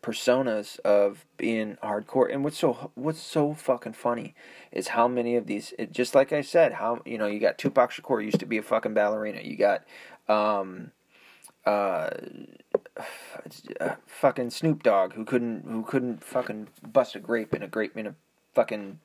[0.00, 4.34] personas of being hardcore and what's so what's so fucking funny
[4.70, 7.58] is how many of these it, just like I said how you know you got
[7.58, 9.84] Tupac Shakur used to be a fucking ballerina you got
[10.28, 10.92] um
[11.64, 12.10] uh,
[14.06, 18.06] fucking Snoop Dogg who couldn't who couldn't fucking bust a grape in a grape in
[18.06, 18.14] a
[18.54, 19.00] fucking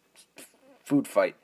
[0.88, 1.36] food fight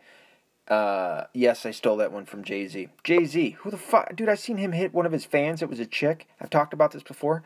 [0.67, 2.87] uh, yes, I stole that one from Jay Z.
[3.03, 4.29] Jay Z, who the fuck, dude?
[4.29, 5.61] I seen him hit one of his fans.
[5.61, 6.27] It was a chick.
[6.39, 7.43] I've talked about this before.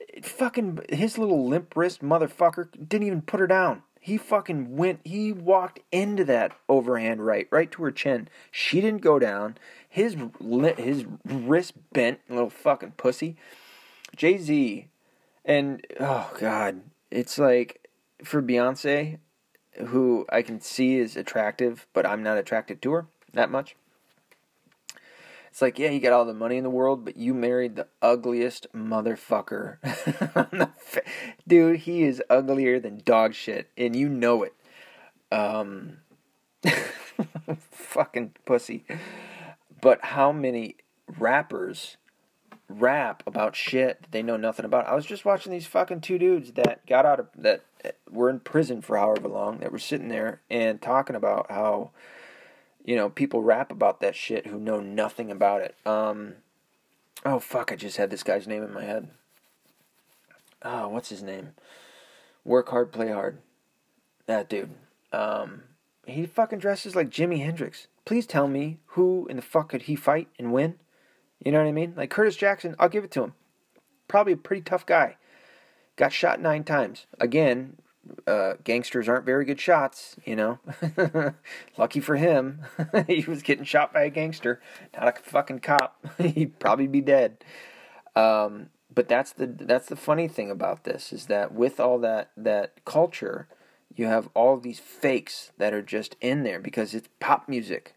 [0.00, 3.82] It fucking his little limp wrist motherfucker didn't even put her down.
[4.00, 5.00] He fucking went.
[5.04, 8.28] He walked into that overhand right, right to her chin.
[8.50, 9.56] She didn't go down.
[9.88, 10.16] His
[10.76, 13.36] his wrist bent, little fucking pussy.
[14.16, 14.88] Jay Z,
[15.44, 16.80] and oh god,
[17.12, 17.88] it's like
[18.24, 19.18] for Beyonce
[19.76, 23.76] who I can see is attractive, but I'm not attracted to her that much.
[25.50, 27.88] It's like, yeah, you got all the money in the world, but you married the
[28.00, 29.78] ugliest motherfucker.
[31.48, 34.54] Dude, he is uglier than dog shit, and you know it.
[35.32, 35.98] Um,
[37.70, 38.84] fucking pussy.
[39.80, 40.76] But how many
[41.18, 41.96] rappers
[42.78, 44.86] rap about shit that they know nothing about.
[44.86, 47.62] I was just watching these fucking two dudes that got out of that
[48.10, 51.90] were in prison for however long that were sitting there and talking about how
[52.84, 55.74] you know people rap about that shit who know nothing about it.
[55.84, 56.34] Um
[57.24, 59.08] oh fuck, I just had this guy's name in my head.
[60.62, 61.50] Oh, what's his name?
[62.44, 63.38] Work hard, play hard.
[64.26, 64.70] That dude.
[65.12, 65.62] Um
[66.06, 67.86] he fucking dresses like Jimi Hendrix.
[68.04, 70.76] Please tell me who in the fuck could he fight and win?
[71.44, 71.94] You know what I mean?
[71.96, 73.34] Like Curtis Jackson, I'll give it to him.
[74.08, 75.16] Probably a pretty tough guy.
[75.96, 77.06] Got shot nine times.
[77.18, 77.76] Again,
[78.26, 80.58] uh, gangsters aren't very good shots, you know.
[81.76, 82.62] Lucky for him,
[83.06, 84.60] he was getting shot by a gangster,
[84.96, 86.04] not a fucking cop.
[86.18, 87.44] He'd probably be dead.
[88.16, 92.30] Um, but that's the that's the funny thing about this is that with all that
[92.36, 93.48] that culture,
[93.94, 97.94] you have all these fakes that are just in there because it's pop music.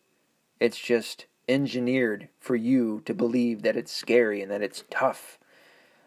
[0.60, 5.38] It's just engineered for you to believe that it's scary and that it's tough.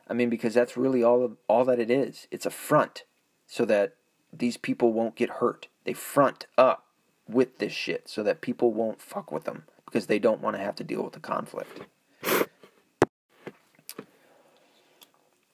[0.09, 2.27] I mean, because that's really all of, all that it is.
[2.31, 3.05] It's a front
[3.47, 3.95] so that
[4.33, 5.69] these people won't get hurt.
[5.85, 6.87] They front up
[7.29, 10.63] with this shit so that people won't fuck with them because they don't want to
[10.63, 11.81] have to deal with the conflict.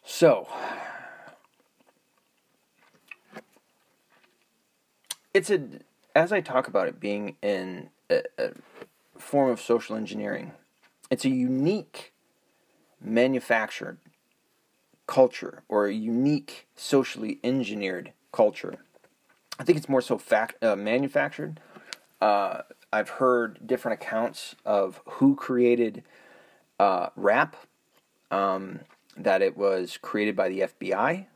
[0.05, 0.47] So,
[5.33, 5.63] it's a
[6.15, 8.51] as I talk about it being in a, a
[9.23, 10.53] form of social engineering.
[11.11, 12.13] It's a unique
[13.01, 13.99] manufactured
[15.07, 18.77] culture or a unique socially engineered culture.
[19.59, 21.61] I think it's more so fact, uh, manufactured.
[22.21, 22.63] Uh,
[22.93, 26.05] I've heard different accounts of who created
[26.79, 27.57] uh, rap.
[28.31, 28.81] Um,
[29.17, 31.27] that it was created by the FBI.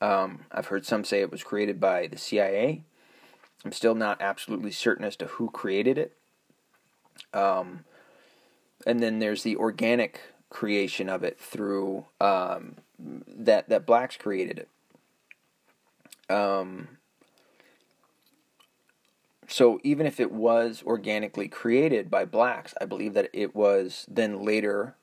[0.00, 2.84] Um, I've heard some say it was created by the CIA.
[3.64, 6.16] I'm still not absolutely certain as to who created it.
[7.34, 7.84] Um,
[8.86, 14.68] and then there's the organic creation of it through um, that that blacks created it.
[16.34, 16.98] Um,
[19.48, 24.44] so even if it was organically created by blacks, I believe that it was then
[24.44, 24.96] later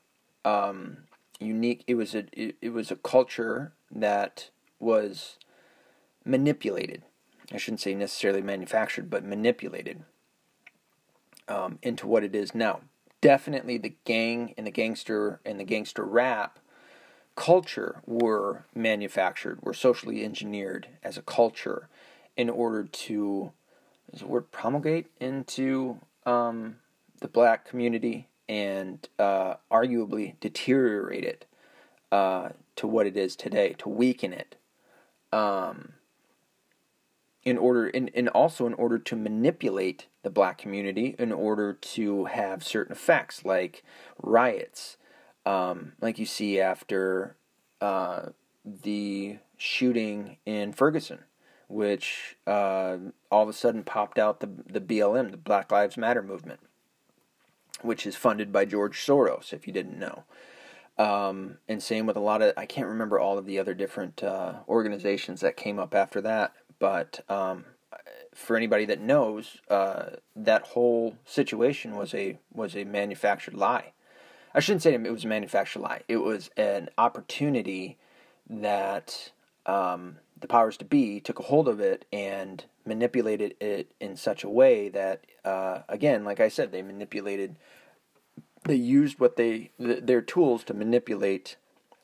[0.44, 0.98] um,
[1.38, 1.84] unique.
[1.86, 5.38] It was a it, it was a culture that was
[6.24, 7.02] manipulated.
[7.52, 10.04] I shouldn't say necessarily manufactured, but manipulated
[11.50, 12.80] um, into what it is now.
[13.20, 16.58] Definitely, the gang and the gangster and the gangster rap
[17.36, 21.88] culture were manufactured, were socially engineered as a culture
[22.36, 23.52] in order to,
[24.12, 26.76] is the word promulgate into um,
[27.20, 31.46] the black community and uh, arguably deteriorate it
[32.10, 34.56] uh, to what it is today, to weaken it,
[35.32, 35.92] um,
[37.44, 42.26] in order, and, and also in order to manipulate the black community, in order to
[42.26, 43.82] have certain effects like
[44.22, 44.96] riots,
[45.46, 47.36] um, like you see after
[47.80, 48.26] uh,
[48.64, 51.20] the shooting in Ferguson,
[51.68, 52.96] which uh,
[53.30, 56.60] all of a sudden popped out the the BLM, the Black Lives Matter movement
[57.82, 60.24] which is funded by George Soros, if you didn't know.
[60.98, 64.22] Um, and same with a lot of, I can't remember all of the other different
[64.22, 67.64] uh, organizations that came up after that, but um,
[68.34, 73.92] for anybody that knows, uh, that whole situation was a was a manufactured lie.
[74.52, 76.00] I shouldn't say it was a manufactured lie.
[76.08, 77.96] It was an opportunity
[78.48, 79.30] that
[79.64, 84.42] um, the powers to be took a hold of it and manipulated it in such
[84.42, 87.56] a way that, uh, again, like I said, they manipulated,
[88.64, 91.56] they used what they, th- their tools to manipulate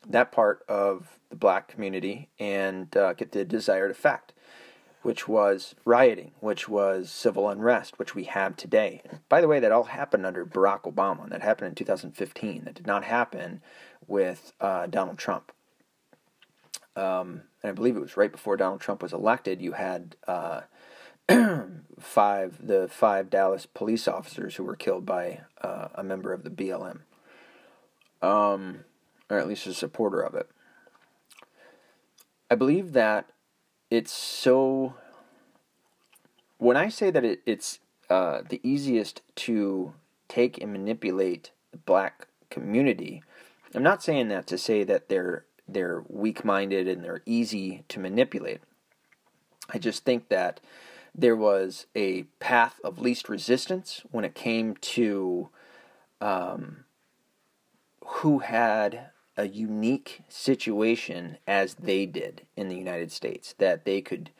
[0.07, 4.33] that part of the black community and uh, get the desired effect,
[5.07, 9.01] which was rioting, which was civil unrest, which we have today.
[9.29, 11.23] By the way, that all happened under Barack Obama.
[11.23, 12.65] And that happened in 2015.
[12.65, 13.63] That did not happen
[14.07, 15.53] with uh, Donald Trump
[16.97, 20.63] um, and I believe it was right before Donald Trump was elected, you had uh,
[22.01, 26.51] five the five Dallas police officers who were killed by uh, a member of the
[26.51, 27.01] BLM,
[28.23, 28.85] um,
[29.29, 30.49] or at least a supporter of it.
[32.51, 33.29] I believe that
[33.91, 34.95] it's so.
[36.59, 39.93] When I say that it, it's uh, the easiest to
[40.29, 43.23] take and manipulate the black community,
[43.75, 48.01] I'm not saying that to say that they're they're weak minded and they're easy to
[48.01, 48.61] manipulate.
[49.69, 50.61] I just think that
[51.15, 55.49] there was a path of least resistance when it came to
[56.21, 56.85] um,
[58.05, 64.31] who had a unique situation as they did in the United States, that they could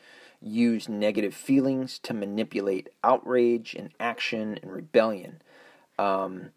[0.41, 5.41] use negative feelings to manipulate outrage and action and rebellion
[5.97, 6.49] um,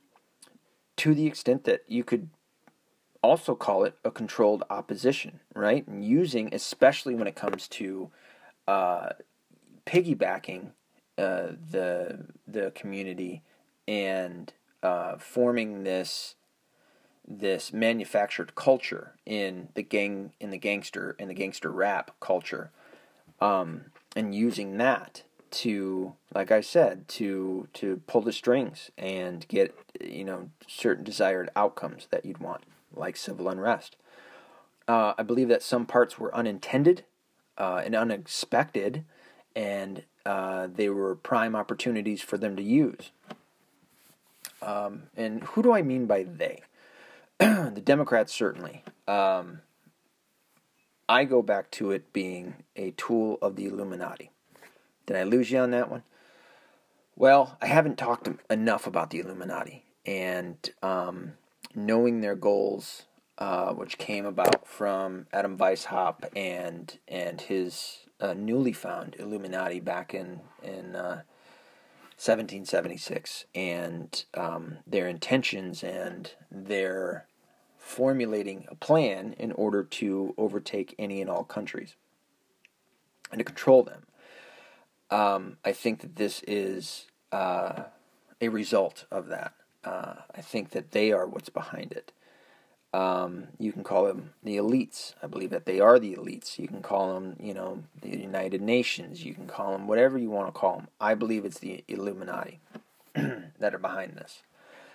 [0.96, 2.28] to the extent that you could
[3.22, 5.86] also call it a controlled opposition, right?
[5.86, 8.10] And using, especially when it comes to
[8.66, 9.10] uh,
[9.86, 10.70] piggybacking
[11.18, 13.42] uh, the the community
[13.86, 16.34] and uh, forming this
[17.30, 22.70] this manufactured culture in the gang in the gangster in the gangster rap culture,
[23.40, 29.76] um, and using that to, like I said, to to pull the strings and get
[30.00, 32.62] you know certain desired outcomes that you'd want
[32.94, 33.96] like civil unrest.
[34.88, 37.04] Uh, I believe that some parts were unintended
[37.56, 39.04] uh, and unexpected,
[39.54, 43.12] and uh, they were prime opportunities for them to use.
[44.62, 46.62] Um, and who do I mean by they?
[47.74, 48.84] the Democrats, certainly.
[49.08, 49.60] Um,
[51.08, 54.30] I go back to it being a tool of the Illuminati.
[55.06, 56.02] Did I lose you on that one?
[57.16, 61.32] Well, I haven't talked enough about the Illuminati, and um,
[61.74, 63.06] knowing their goals,
[63.38, 70.12] uh, which came about from Adam Weishaupt and and his uh, newly found Illuminati back
[70.12, 71.22] in in uh,
[72.16, 77.26] 1776, and um, their intentions and their
[77.90, 81.96] formulating a plan in order to overtake any and all countries
[83.32, 84.06] and to control them.
[85.10, 87.82] Um, I think that this is uh,
[88.40, 89.54] a result of that.
[89.82, 92.12] Uh, I think that they are what's behind it.
[92.92, 95.14] Um, you can call them the elites.
[95.20, 96.60] I believe that they are the elites.
[96.60, 99.24] You can call them, you know, the United Nations.
[99.24, 100.88] You can call them whatever you want to call them.
[101.00, 102.60] I believe it's the Illuminati
[103.14, 104.42] that are behind this,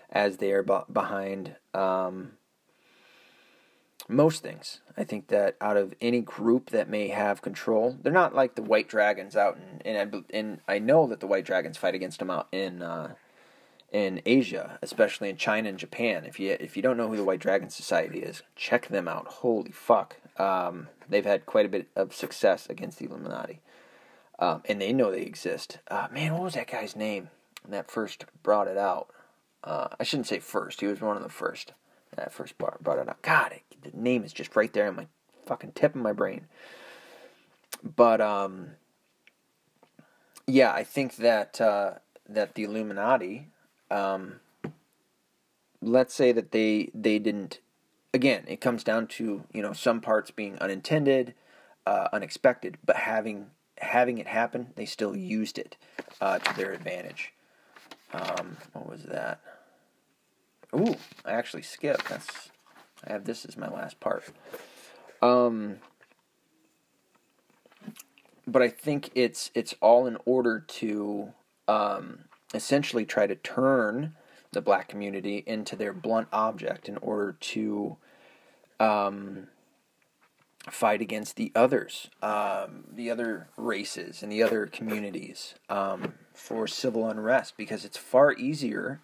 [0.10, 2.32] as they are behind um,
[4.08, 4.82] most things.
[4.98, 8.62] I think that out of any group that may have control, they're not like the
[8.62, 12.20] White Dragons out in, and I, and I know that the White Dragons fight against
[12.20, 12.82] them out in.
[12.82, 13.16] Uh,
[13.92, 16.26] in Asia, especially in China and Japan.
[16.26, 19.28] If you if you don't know who the White Dragon Society is, check them out.
[19.28, 23.62] Holy fuck, um, they've had quite a bit of success against the Illuminati,
[24.38, 25.78] um, and they know they exist.
[25.88, 27.30] Uh, man, what was that guy's name
[27.66, 29.08] that first brought it out?
[29.64, 30.82] Uh, I shouldn't say first.
[30.82, 31.72] He was one of the first
[32.16, 33.22] that first brought, brought it out.
[33.22, 35.08] God, it, the name is just right there in my
[35.46, 36.48] fucking tip of my brain.
[37.84, 38.72] But um,
[40.48, 41.96] yeah, I think that uh,
[42.28, 43.50] that the Illuminati
[43.92, 44.40] um,
[45.82, 47.60] let's say that they they didn't.
[48.14, 51.34] Again, it comes down to you know some parts being unintended,
[51.86, 53.48] uh, unexpected, but having
[53.80, 55.78] having it happen, they still used it
[56.22, 57.34] uh, to their advantage.
[58.14, 59.40] Um, what was that?
[60.74, 62.08] Ooh, I actually skipped.
[62.10, 62.50] That's
[63.04, 64.24] I have this as my last part.
[65.22, 65.78] Um,
[68.48, 71.34] but I think it's it's all in order to
[71.68, 74.16] um, essentially try to turn
[74.52, 77.98] the black community into their blunt object in order to
[78.80, 79.48] um,
[80.70, 87.08] fight against the others, um, the other races and the other communities um, for civil
[87.08, 89.02] unrest because it's far easier,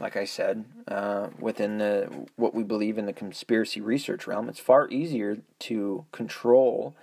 [0.00, 4.58] like I said, uh, within the what we believe in the conspiracy research realm, it's
[4.58, 6.94] far easier to control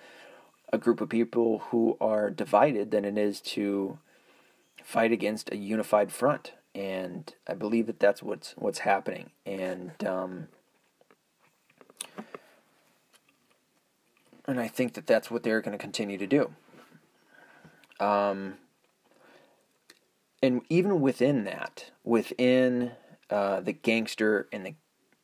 [0.72, 3.98] a group of people who are divided than it is to
[4.84, 9.32] fight against a unified front, and I believe that that's what's what's happening.
[9.46, 10.48] And um,
[14.48, 16.52] and I think that that's what they're going to continue to do.
[18.00, 18.56] Um,
[20.42, 22.92] and even within that, within
[23.30, 24.76] uh, the gangster and the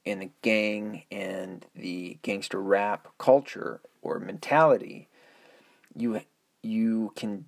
[0.05, 5.07] and the gang and the gangster rap culture or mentality,
[5.95, 6.21] you
[6.61, 7.45] you can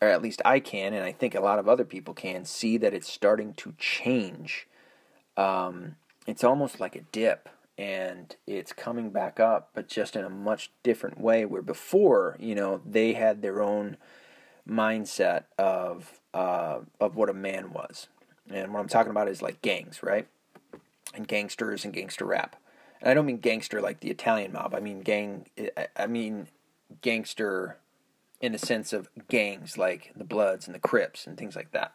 [0.00, 2.78] or at least I can, and I think a lot of other people can, see
[2.78, 4.66] that it's starting to change.
[5.36, 5.96] Um,
[6.26, 10.70] it's almost like a dip, and it's coming back up, but just in a much
[10.82, 11.44] different way.
[11.44, 13.98] Where before, you know, they had their own
[14.68, 18.08] mindset of uh, of what a man was,
[18.48, 20.26] and what I'm talking about is like gangs, right?
[21.14, 22.56] And gangsters and gangster rap.
[23.00, 24.74] And I don't mean gangster like the Italian mob.
[24.74, 25.46] I mean gang.
[25.96, 26.48] I mean
[27.02, 27.78] gangster
[28.40, 31.94] in the sense of gangs like the Bloods and the Crips and things like that.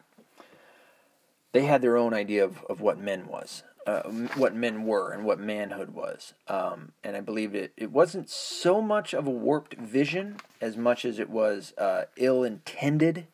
[1.52, 4.02] They had their own idea of, of what men was, uh,
[4.36, 6.34] what men were, and what manhood was.
[6.48, 11.04] Um, and I believe it, it wasn't so much of a warped vision as much
[11.04, 13.26] as it was uh, ill intended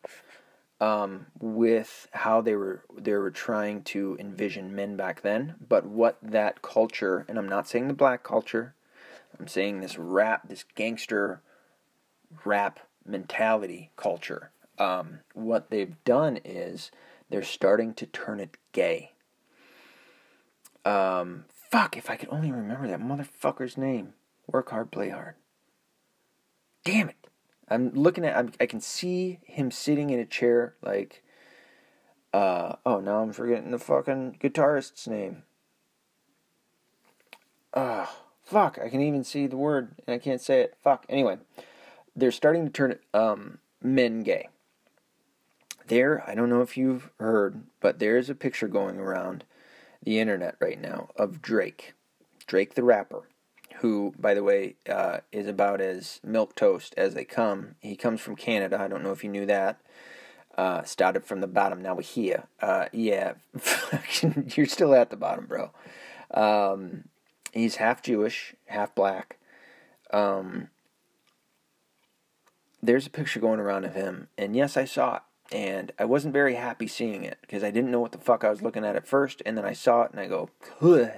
[0.79, 5.55] um, with how they were they were trying to envision men back then.
[5.67, 8.73] But what that culture, and I'm not saying the black culture,
[9.39, 11.41] I'm saying this rap, this gangster
[12.43, 14.51] rap mentality culture.
[14.77, 16.91] Um, what they've done is
[17.29, 19.12] they're starting to turn it gay.
[20.85, 24.13] Um, fuck, if I could only remember that motherfucker's name.
[24.47, 25.35] Work hard, play hard.
[26.83, 27.15] Damn it.
[27.69, 31.23] I'm looking at, I'm, i can see him sitting in a chair like,
[32.33, 35.43] uh, oh, now I'm forgetting the fucking guitarist's name.
[37.73, 38.05] Uh,
[38.43, 40.75] fuck, I can even see the word and I can't say it.
[40.83, 41.37] Fuck, anyway
[42.15, 44.49] they're starting to turn um, men gay.
[45.87, 49.43] There, I don't know if you've heard, but there's a picture going around
[50.03, 51.93] the internet right now of Drake,
[52.45, 53.23] Drake the rapper,
[53.77, 57.75] who, by the way, uh, is about as milk toast as they come.
[57.79, 58.79] He comes from Canada.
[58.79, 59.79] I don't know if you knew that.
[60.57, 61.81] Uh, started from the bottom.
[61.81, 62.43] Now we're here.
[62.61, 63.33] Uh, yeah,
[64.55, 65.71] you're still at the bottom, bro.
[66.31, 67.05] Um,
[67.51, 69.39] he's half Jewish, half black.
[70.11, 70.69] Um,
[72.83, 75.21] there's a picture going around of him, and yes, I saw it,
[75.53, 78.49] and I wasn't very happy seeing it because I didn't know what the fuck I
[78.49, 80.49] was looking at at first, and then I saw it and I go,
[80.81, 81.09] Ugh.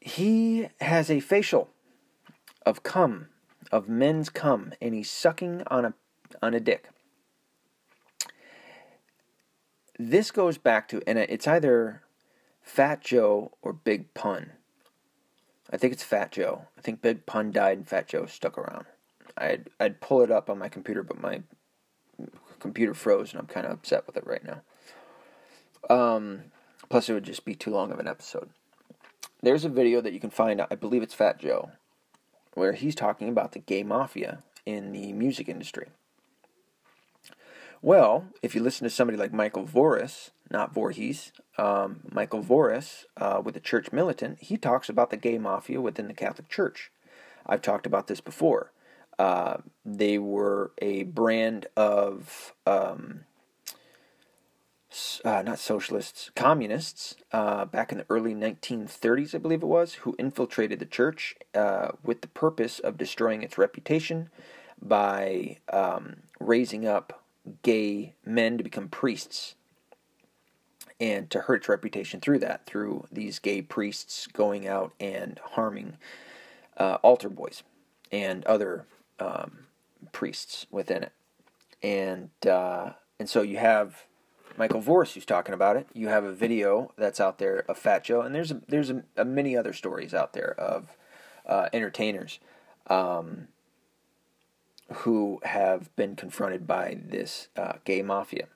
[0.00, 1.68] he has a facial
[2.64, 3.28] of cum,
[3.70, 5.94] of men's cum, and he's sucking on a
[6.40, 6.88] on a dick.
[9.98, 12.02] This goes back to, and it's either
[12.62, 14.52] Fat Joe or Big Pun.
[15.70, 16.62] I think it's Fat Joe.
[16.78, 18.86] I think Big Pun died and Fat Joe stuck around.
[19.36, 21.42] I'd I'd pull it up on my computer, but my
[22.62, 24.62] computer froze, and I'm kind of upset with it right now.
[25.94, 26.44] Um,
[26.88, 28.50] plus, it would just be too long of an episode.
[29.42, 30.60] there's a video that you can find.
[30.70, 31.72] I believe it's Fat Joe,
[32.54, 35.88] where he's talking about the gay mafia in the music industry.
[37.82, 43.42] Well, if you listen to somebody like Michael Voris, not Voorhees, um, Michael Voris uh,
[43.44, 46.92] with the Church Militant, he talks about the gay mafia within the Catholic Church.
[47.44, 48.71] I've talked about this before.
[49.18, 53.24] Uh, they were a brand of um,
[55.24, 60.14] uh, not socialists, communists, uh, back in the early 1930s, I believe it was, who
[60.18, 64.30] infiltrated the church uh, with the purpose of destroying its reputation
[64.80, 67.22] by um, raising up
[67.62, 69.54] gay men to become priests
[71.00, 75.96] and to hurt its reputation through that, through these gay priests going out and harming
[76.76, 77.62] uh, altar boys
[78.10, 78.86] and other
[79.22, 79.66] um,
[80.12, 81.12] priests within it.
[81.82, 84.04] And uh, and so you have
[84.56, 85.86] Michael Voris who's talking about it.
[85.92, 89.02] You have a video that's out there of Fat Joe, and there's a, there's a,
[89.16, 90.96] a many other stories out there of
[91.46, 92.38] uh, entertainers
[92.88, 93.48] um,
[94.92, 98.46] who have been confronted by this uh, gay mafia.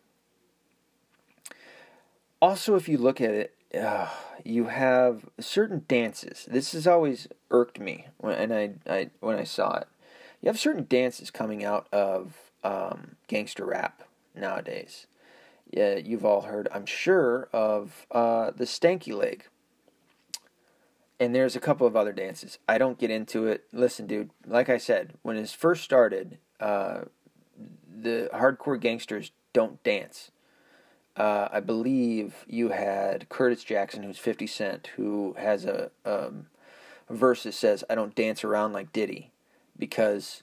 [2.41, 4.09] Also, if you look at it, uh,
[4.45, 6.47] you have certain dances.
[6.49, 9.89] This has always irked me when I, I when I saw it.
[10.41, 14.03] You have certain dances coming out of um, gangster rap
[14.35, 15.07] nowadays.
[15.71, 19.45] Yeah, you've all heard, I'm sure, of uh, the stanky leg.
[21.19, 22.59] And there's a couple of other dances.
[22.69, 23.65] I don't get into it.
[23.73, 27.03] Listen, dude, like I said, when it first started, uh,
[27.89, 30.31] the hardcore gangsters don't dance.
[31.17, 36.47] Uh, I believe you had Curtis Jackson, who's 50 Cent, who has a, um,
[37.09, 39.33] a verse that says, I don't dance around like Diddy
[39.79, 40.43] because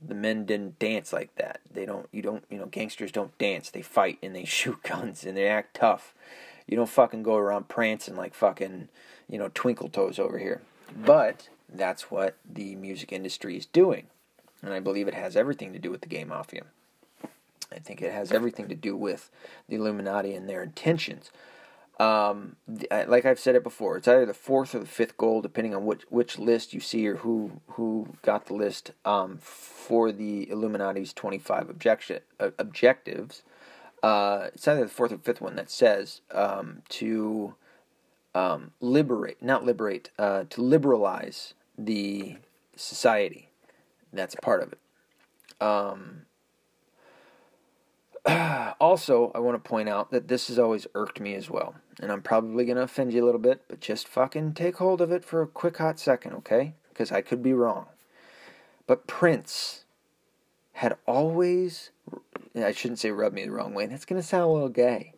[0.00, 1.60] the men didn't dance like that.
[1.70, 3.70] They don't, you don't, you know, gangsters don't dance.
[3.70, 6.14] They fight and they shoot guns and they act tough.
[6.66, 8.88] You don't fucking go around prancing like fucking,
[9.28, 10.62] you know, twinkle toes over here.
[10.96, 14.06] But that's what the music industry is doing.
[14.62, 16.64] And I believe it has everything to do with the gay mafia.
[17.72, 19.30] I think it has everything to do with
[19.68, 21.30] the Illuminati and their intentions.
[22.00, 22.56] Um,
[23.06, 25.84] like I've said it before, it's either the fourth or the fifth goal, depending on
[25.84, 31.12] which which list you see or who who got the list um, for the Illuminati's
[31.12, 33.42] twenty five objection uh, objectives.
[34.02, 37.54] Uh, it's either the fourth or fifth one that says um, to
[38.34, 42.36] um, liberate, not liberate, uh, to liberalize the
[42.76, 43.50] society.
[44.10, 44.78] That's part of it.
[48.80, 51.74] Also, I want to point out that this has always irked me as well.
[52.00, 55.02] And I'm probably going to offend you a little bit, but just fucking take hold
[55.02, 56.74] of it for a quick hot second, okay?
[56.88, 57.86] Because I could be wrong.
[58.86, 59.84] But Prince
[60.72, 61.90] had always,
[62.56, 65.12] I shouldn't say rubbed me the wrong way, that's going to sound a little gay.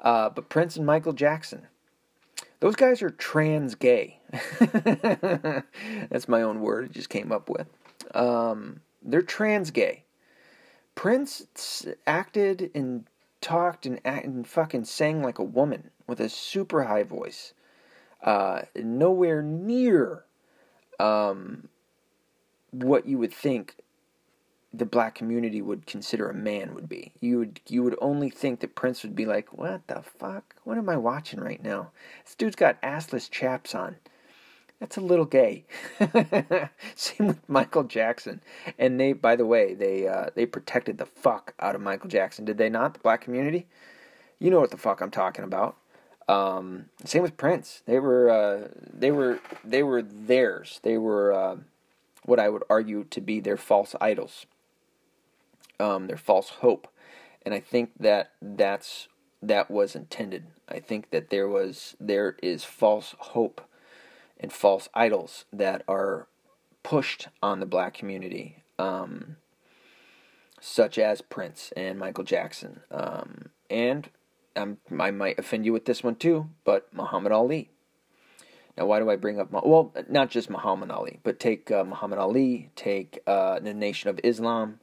[0.00, 1.66] Uh, but Prince and Michael Jackson,
[2.60, 4.18] those guys are trans gay.
[6.08, 7.66] that's my own word, I just came up with.
[8.14, 10.03] Um, they're trans gay.
[10.94, 13.06] Prince acted and
[13.40, 17.52] talked and, and fucking sang like a woman with a super high voice.
[18.22, 20.24] Uh, nowhere near
[20.98, 21.68] um,
[22.70, 23.76] what you would think
[24.72, 27.12] the black community would consider a man would be.
[27.20, 30.56] You would you would only think that Prince would be like, "What the fuck?
[30.64, 31.92] What am I watching right now?
[32.24, 33.96] This dude's got assless chaps on."
[34.80, 35.64] That's a little gay.
[36.94, 38.40] Same with Michael Jackson.
[38.78, 42.44] And they, by the way, they uh, they protected the fuck out of Michael Jackson,
[42.44, 42.94] did they not?
[42.94, 43.66] The black community.
[44.38, 45.76] You know what the fuck I'm talking about.
[46.28, 47.82] Um, same with Prince.
[47.86, 50.80] They were uh, they were they were theirs.
[50.82, 51.56] They were uh,
[52.24, 54.46] what I would argue to be their false idols,
[55.78, 56.88] um, their false hope,
[57.44, 59.08] and I think that that's
[59.42, 60.46] that was intended.
[60.68, 63.60] I think that there was there is false hope
[64.44, 66.28] and false idols that are
[66.82, 69.36] pushed on the black community, um,
[70.60, 72.80] such as Prince and Michael Jackson.
[72.90, 74.10] Um, and
[74.54, 77.70] I'm, i might offend you with this one too, but Muhammad Ali.
[78.76, 82.18] Now, why do I bring up, well, not just Muhammad Ali, but take uh, Muhammad
[82.18, 84.78] Ali, take uh, the Nation of Islam,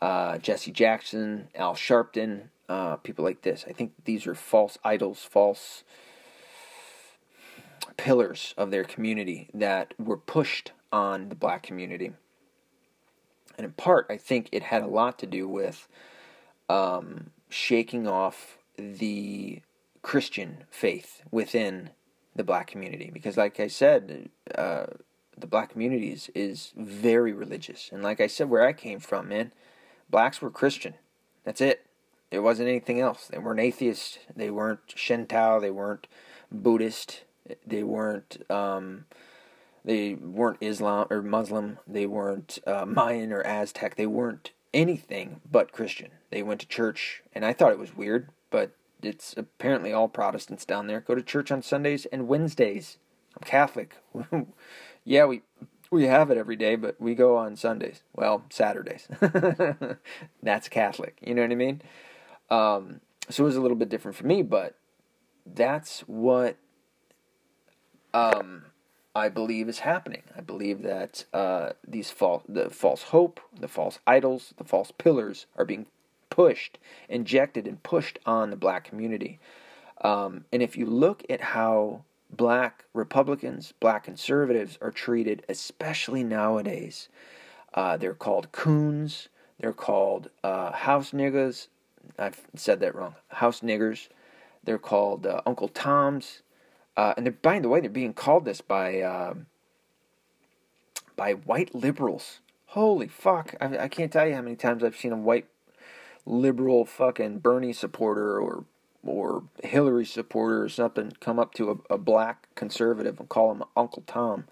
[0.00, 3.64] uh, Jesse Jackson, Al Sharpton, uh, people like this.
[3.68, 5.82] I think these are false idols, false
[7.96, 12.12] pillars of their community that were pushed on the black community.
[13.56, 15.86] And in part, I think it had a lot to do with
[16.68, 19.62] um, shaking off the
[20.02, 21.90] Christian faith within
[22.34, 23.10] the black community.
[23.12, 24.86] Because, like I said, uh,
[25.36, 27.90] the black community is, is very religious.
[27.92, 29.52] And like I said, where I came from, man,
[30.10, 30.94] blacks were Christian.
[31.44, 31.86] That's it.
[32.30, 33.28] There wasn't anything else.
[33.28, 34.18] They weren't atheists.
[34.34, 35.60] They weren't Shinto.
[35.60, 36.06] They weren't
[36.50, 37.23] Buddhist.
[37.66, 38.38] They weren't.
[38.50, 39.06] Um,
[39.84, 41.78] they weren't Islam or Muslim.
[41.86, 43.96] They weren't uh, Mayan or Aztec.
[43.96, 46.10] They weren't anything but Christian.
[46.30, 48.72] They went to church, and I thought it was weird, but
[49.02, 52.98] it's apparently all Protestants down there go to church on Sundays and Wednesdays.
[53.36, 53.96] I'm Catholic.
[55.04, 55.42] yeah, we
[55.90, 58.02] we have it every day, but we go on Sundays.
[58.14, 59.06] Well, Saturdays.
[60.42, 61.18] That's Catholic.
[61.20, 61.82] You know what I mean?
[62.50, 64.76] Um, so it was a little bit different for me, but
[65.46, 66.56] that's what
[68.14, 68.66] um,
[69.14, 70.22] I believe is happening.
[70.36, 75.46] I believe that uh, these false, the false hope, the false idols, the false pillars
[75.56, 75.86] are being
[76.30, 76.78] pushed,
[77.08, 79.38] injected, and pushed on the black community.
[80.00, 87.08] Um, and if you look at how black Republicans, black conservatives are treated, especially nowadays,
[87.74, 89.28] uh, they're called coons,
[89.60, 91.68] they're called uh, house niggas.
[92.18, 93.14] I've said that wrong.
[93.28, 94.08] House niggers.
[94.64, 96.42] They're called uh, Uncle Toms.
[96.96, 99.46] Uh, and they're, by the way, they're being called this by um,
[101.16, 102.40] by white liberals.
[102.66, 103.54] Holy fuck!
[103.60, 105.46] I, I can't tell you how many times I've seen a white
[106.26, 108.64] liberal fucking Bernie supporter or
[109.06, 113.62] or Hillary supporter or something come up to a, a black conservative and call him
[113.76, 114.44] Uncle Tom.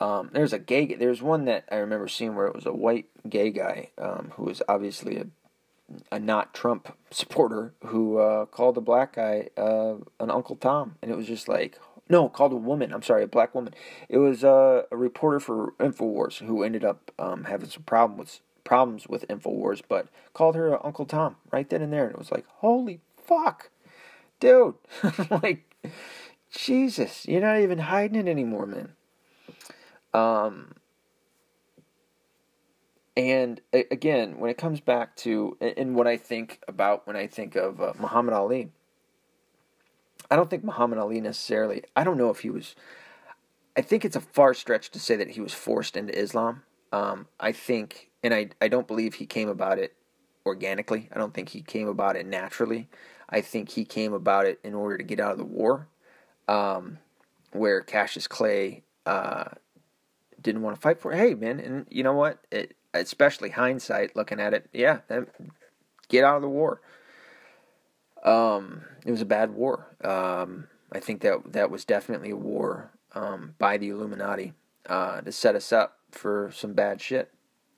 [0.00, 0.94] Um, there's a gay.
[0.94, 4.44] There's one that I remember seeing where it was a white gay guy um, who
[4.44, 5.26] was obviously a
[6.10, 11.10] a not Trump supporter who uh, called a black guy uh, an Uncle Tom, and
[11.10, 12.92] it was just like no, called a woman.
[12.92, 13.74] I'm sorry, a black woman.
[14.08, 18.40] It was uh, a reporter for Infowars who ended up um, having some problem with
[18.62, 22.32] problems with Infowars, but called her Uncle Tom right then and there, and it was
[22.32, 23.70] like, holy fuck,
[24.40, 24.74] dude,
[25.30, 25.74] like
[26.50, 28.92] Jesus, you're not even hiding it anymore, man.
[30.14, 30.74] Um,
[33.16, 37.56] and again, when it comes back to and what I think about when I think
[37.56, 38.70] of uh, Muhammad Ali,
[40.30, 41.82] I don't think Muhammad Ali necessarily.
[41.94, 42.74] I don't know if he was.
[43.76, 46.62] I think it's a far stretch to say that he was forced into Islam.
[46.92, 49.94] Um, I think, and I I don't believe he came about it
[50.44, 51.08] organically.
[51.10, 52.88] I don't think he came about it naturally.
[53.30, 55.88] I think he came about it in order to get out of the war,
[56.48, 56.98] um,
[57.52, 59.44] where Cassius Clay uh,
[60.40, 61.12] didn't want to fight for.
[61.12, 62.44] Hey, man, and you know what?
[62.52, 65.00] It, especially hindsight, looking at it, yeah,
[66.08, 66.80] get out of the war.
[68.24, 69.86] Um, it was a bad war.
[70.02, 74.52] Um, I think that that was definitely a war um, by the Illuminati
[74.88, 77.32] uh, to set us up for some bad shit.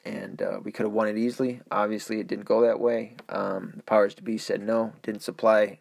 [0.04, 1.60] And uh, we could have won it easily.
[1.70, 3.16] Obviously, it didn't go that way.
[3.28, 5.80] Um, the powers to be said no, didn't supply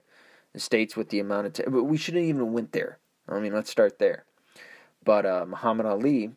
[0.53, 1.53] the states with the amount of.
[1.53, 2.97] T- but we shouldn't even went there.
[3.29, 4.25] I mean, let's start there.
[5.03, 6.31] But uh, Muhammad Ali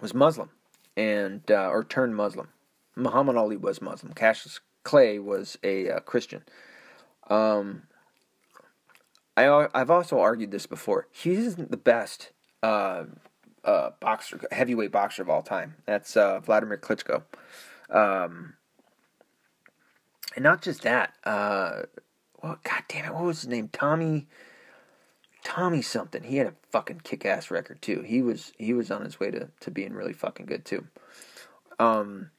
[0.00, 0.50] was Muslim
[0.98, 2.48] and uh, or turned Muslim.
[2.96, 4.12] Muhammad Ali was Muslim.
[4.12, 6.42] Cassius Clay was a uh, Christian.
[7.30, 7.84] Um,
[9.36, 11.06] I I've also argued this before.
[11.12, 12.32] He isn't the best
[12.64, 13.04] uh,
[13.64, 15.76] uh, boxer, heavyweight boxer of all time.
[15.86, 17.22] That's uh, Vladimir Klitschko.
[17.90, 18.54] Um,
[20.34, 21.14] and not just that.
[21.22, 21.82] Uh,
[22.42, 23.68] well, God damn it, what was his name?
[23.68, 24.26] Tommy.
[25.48, 26.24] Tommy something.
[26.24, 28.02] He had a fucking kick ass record too.
[28.02, 30.86] He was he was on his way to, to being really fucking good too.
[31.78, 32.30] Um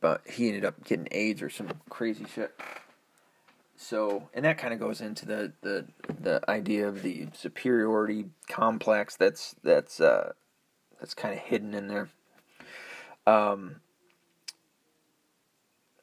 [0.00, 2.58] but he ended up getting AIDS or some crazy shit.
[3.76, 5.86] So, and that kind of goes into the, the
[6.20, 10.32] the idea of the superiority complex that's that's uh
[10.98, 12.08] that's kind of hidden in there.
[13.24, 13.76] Um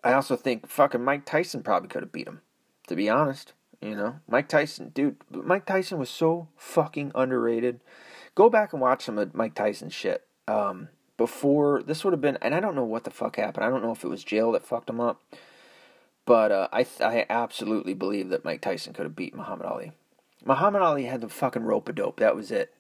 [0.06, 2.39] I also think fucking Mike Tyson probably could have beat him,
[2.88, 3.51] to be honest.
[3.81, 5.18] You know, Mike Tyson, dude.
[5.31, 7.80] Mike Tyson was so fucking underrated.
[8.35, 10.26] Go back and watch some of Mike Tyson's shit.
[10.47, 13.65] Um, before this would have been, and I don't know what the fuck happened.
[13.65, 15.22] I don't know if it was jail that fucked him up,
[16.26, 19.91] but uh, I I absolutely believe that Mike Tyson could have beat Muhammad Ali.
[20.45, 22.19] Muhammad Ali had the fucking rope a dope.
[22.19, 22.73] That was it.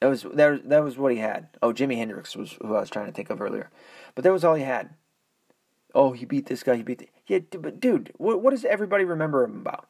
[0.00, 1.48] That was that was, that was what he had.
[1.62, 3.70] Oh, Jimi Hendrix was who I was trying to think of earlier,
[4.14, 4.90] but that was all he had.
[5.94, 6.76] Oh, he beat this guy.
[6.76, 9.88] He beat the, yeah, but dude, what what does everybody remember him about?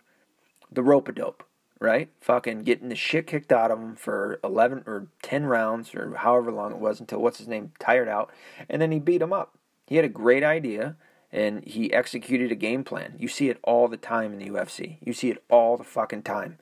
[0.74, 1.44] The rope a dope,
[1.80, 2.08] right?
[2.20, 6.52] Fucking getting the shit kicked out of him for 11 or 10 rounds or however
[6.52, 8.30] long it was until what's his name tired out.
[8.68, 9.56] And then he beat him up.
[9.86, 10.96] He had a great idea
[11.34, 13.16] and he executed a game plan.
[13.18, 14.98] You see it all the time in the UFC.
[15.04, 16.58] You see it all the fucking time.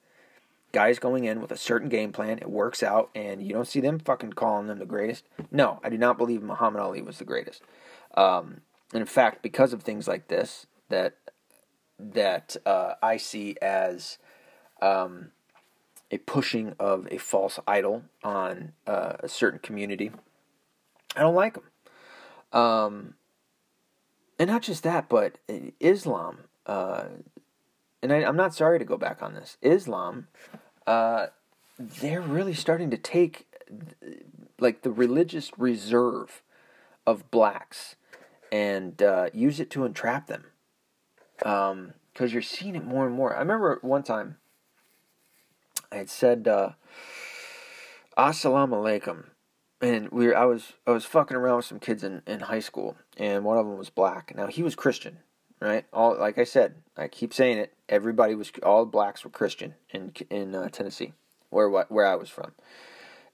[0.72, 3.80] Guys going in with a certain game plan, it works out, and you don't see
[3.80, 5.24] them fucking calling them the greatest.
[5.50, 7.60] No, I do not believe Muhammad Ali was the greatest.
[8.16, 8.62] Um,
[8.94, 11.16] in fact, because of things like this, that
[12.12, 14.18] that uh, I see as
[14.80, 15.30] um,
[16.10, 20.10] a pushing of a false idol on uh, a certain community.
[21.16, 21.64] I don't like them.
[22.52, 23.14] Um,
[24.38, 25.38] and not just that, but
[25.80, 26.38] Islam.
[26.66, 27.04] Uh,
[28.02, 29.56] and I, am not sorry to go back on this.
[29.62, 30.28] Islam,
[30.86, 31.26] uh,
[31.78, 33.46] they're really starting to take
[34.58, 36.42] like the religious reserve
[37.06, 37.96] of blacks
[38.50, 40.44] and uh, use it to entrap them.
[41.42, 41.92] Because um,
[42.28, 43.34] you're seeing it more and more.
[43.34, 44.36] I remember one time
[45.90, 46.70] I had said, uh,
[48.16, 49.24] "Assalamu alaikum,"
[49.80, 52.60] and we were, I was I was fucking around with some kids in, in high
[52.60, 54.34] school, and one of them was black.
[54.34, 55.18] Now he was Christian,
[55.60, 55.84] right?
[55.92, 57.74] All like I said, I keep saying it.
[57.88, 61.12] Everybody was all blacks were Christian in in uh, Tennessee,
[61.50, 62.52] where where I was from,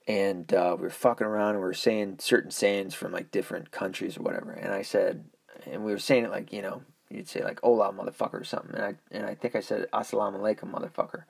[0.09, 3.71] and uh, we were fucking around and we were saying certain sayings from like different
[3.71, 4.53] countries or whatever.
[4.53, 5.27] And I said,
[5.67, 8.75] and we were saying it like you know you'd say like "Hola, motherfucker" or something,
[8.75, 11.25] and I and I think I said "Assalamu alaikum, motherfucker,"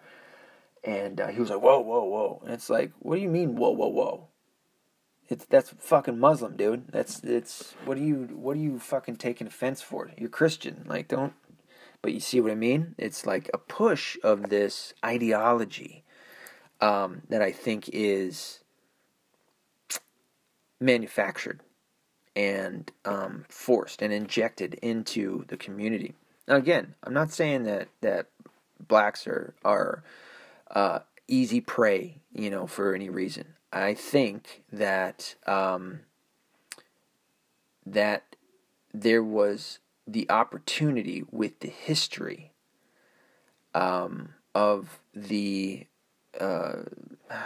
[0.84, 3.56] and uh, he was like, "Whoa, whoa, whoa," and it's like, what do you mean,
[3.56, 4.28] whoa, whoa, whoa?
[5.28, 6.88] It's that's fucking Muslim, dude.
[6.88, 10.10] That's it's what are you what are you fucking taking offense for?
[10.16, 11.34] You're Christian, like don't.
[12.00, 12.94] But you see what I mean?
[12.96, 16.04] It's like a push of this ideology
[16.80, 18.60] um, that I think is
[20.80, 21.60] manufactured
[22.38, 26.14] and um, forced and injected into the community.
[26.46, 28.28] Now, again, I'm not saying that that
[28.86, 30.04] blacks are are
[30.70, 33.54] uh, easy prey, you know, for any reason.
[33.72, 36.00] I think that um,
[37.84, 38.36] that
[38.94, 42.52] there was the opportunity with the history
[43.74, 45.87] um, of the
[46.38, 46.82] uh,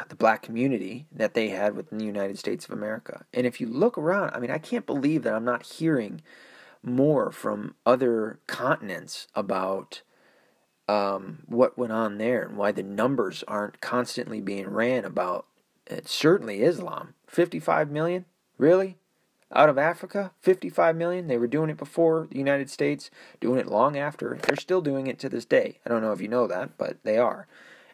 [0.09, 3.25] the black community that they had within the United States of America.
[3.33, 6.23] And if you look around, I mean, I can't believe that I'm not hearing
[6.83, 10.03] more from other continents about
[10.89, 15.47] um, what went on there and why the numbers aren't constantly being ran about
[15.87, 17.15] it's certainly Islam.
[17.27, 18.25] 55 million?
[18.57, 18.99] Really?
[19.55, 20.33] Out of Africa?
[20.41, 21.27] 55 million?
[21.27, 23.11] They were doing it before the United States,
[23.41, 24.39] doing it long after.
[24.43, 25.79] They're still doing it to this day.
[25.85, 27.47] I don't know if you know that, but they are.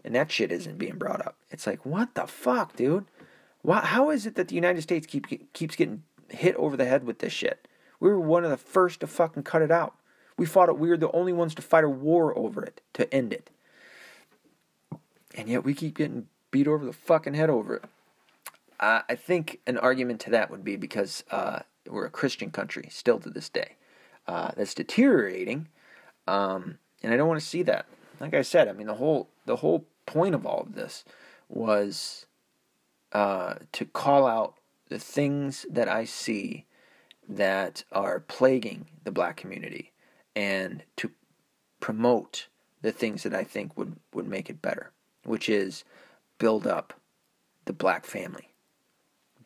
[0.04, 1.36] And that shit isn't being brought up.
[1.50, 3.06] It's like, what the fuck, dude?
[3.62, 7.04] Why, how is it that the United States keep, keeps getting hit over the head
[7.04, 7.66] with this shit?
[8.00, 9.94] We were one of the first to fucking cut it out.
[10.36, 10.78] We fought it.
[10.78, 13.50] We were the only ones to fight a war over it to end it.
[15.34, 17.84] And yet we keep getting beat over the fucking head over it.
[18.80, 23.18] I think an argument to that would be because uh, we're a Christian country still
[23.18, 23.74] to this day.
[24.26, 25.66] Uh, that's deteriorating,
[26.28, 27.86] um, and I don't want to see that.
[28.20, 31.04] Like I said, I mean the whole the whole point of all of this
[31.48, 32.26] was
[33.12, 34.54] uh, to call out
[34.88, 36.66] the things that I see
[37.28, 39.92] that are plaguing the black community,
[40.34, 41.10] and to
[41.80, 42.48] promote
[42.82, 44.92] the things that I think would, would make it better,
[45.24, 45.84] which is
[46.38, 46.94] build up
[47.64, 48.52] the black family.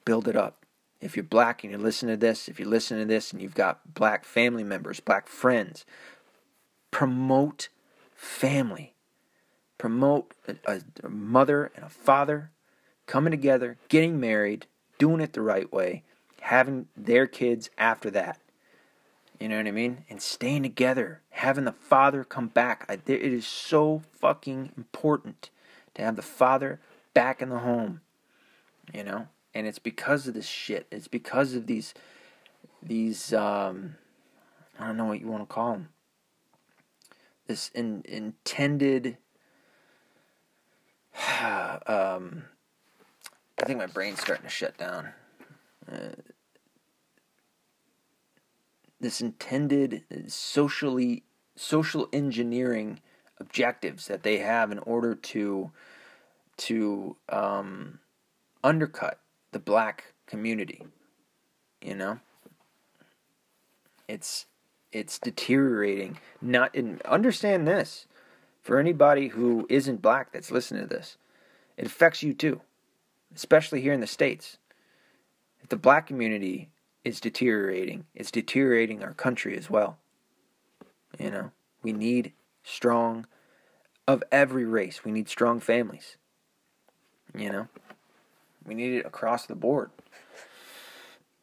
[0.05, 0.65] Build it up.
[1.01, 3.55] If you're black and you're listening to this, if you're listening to this and you've
[3.55, 5.85] got black family members, black friends,
[6.91, 7.69] promote
[8.23, 8.95] family.
[9.79, 12.53] Promote a, a mother and a father
[13.07, 14.67] coming together, getting married,
[14.99, 16.05] doing it the right way,
[16.41, 18.39] having their kids after that.
[19.41, 20.05] You know what I mean?
[20.09, 22.87] And staying together, having the father come back.
[22.89, 25.51] I, it is so fucking important
[25.95, 26.79] to have the father
[27.13, 28.03] back in the home.
[28.95, 29.29] You know?
[29.53, 30.87] And it's because of this shit.
[30.93, 31.93] It's because of these
[32.81, 33.97] these um
[34.79, 35.89] I don't know what you want to call them.
[37.53, 39.19] This in, intended
[41.87, 42.45] um
[43.59, 45.11] I think my brain's starting to shut down.
[45.87, 46.15] Uh,
[48.99, 51.25] this intended socially
[51.55, 53.01] social engineering
[53.39, 55.73] objectives that they have in order to
[56.57, 57.99] to um,
[58.65, 59.21] undercut
[59.51, 60.87] the black community.
[61.83, 62.21] You know,
[64.09, 64.47] it's
[64.93, 66.19] it's deteriorating.
[66.41, 68.07] Not in, understand this
[68.63, 71.17] for anybody who isn't black that's listening to this,
[71.77, 72.61] it affects you too,
[73.35, 74.59] especially here in the states.
[75.63, 76.69] If the black community
[77.05, 79.99] is deteriorating, it's deteriorating our country as well.
[81.19, 81.51] You know,
[81.83, 82.33] we need
[82.63, 83.27] strong
[84.07, 85.05] of every race.
[85.05, 86.17] We need strong families.
[87.37, 87.69] You know,
[88.65, 89.91] we need it across the board.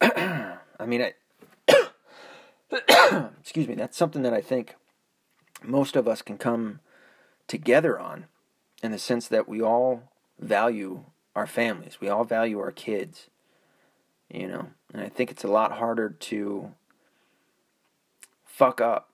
[0.00, 1.14] I mean, I,
[3.40, 4.76] excuse me, that's something that I think
[5.62, 6.80] most of us can come
[7.46, 8.26] together on
[8.82, 10.02] in the sense that we all
[10.38, 13.28] value our families, we all value our kids,
[14.28, 16.72] you know, and I think it's a lot harder to
[18.44, 19.10] fuck up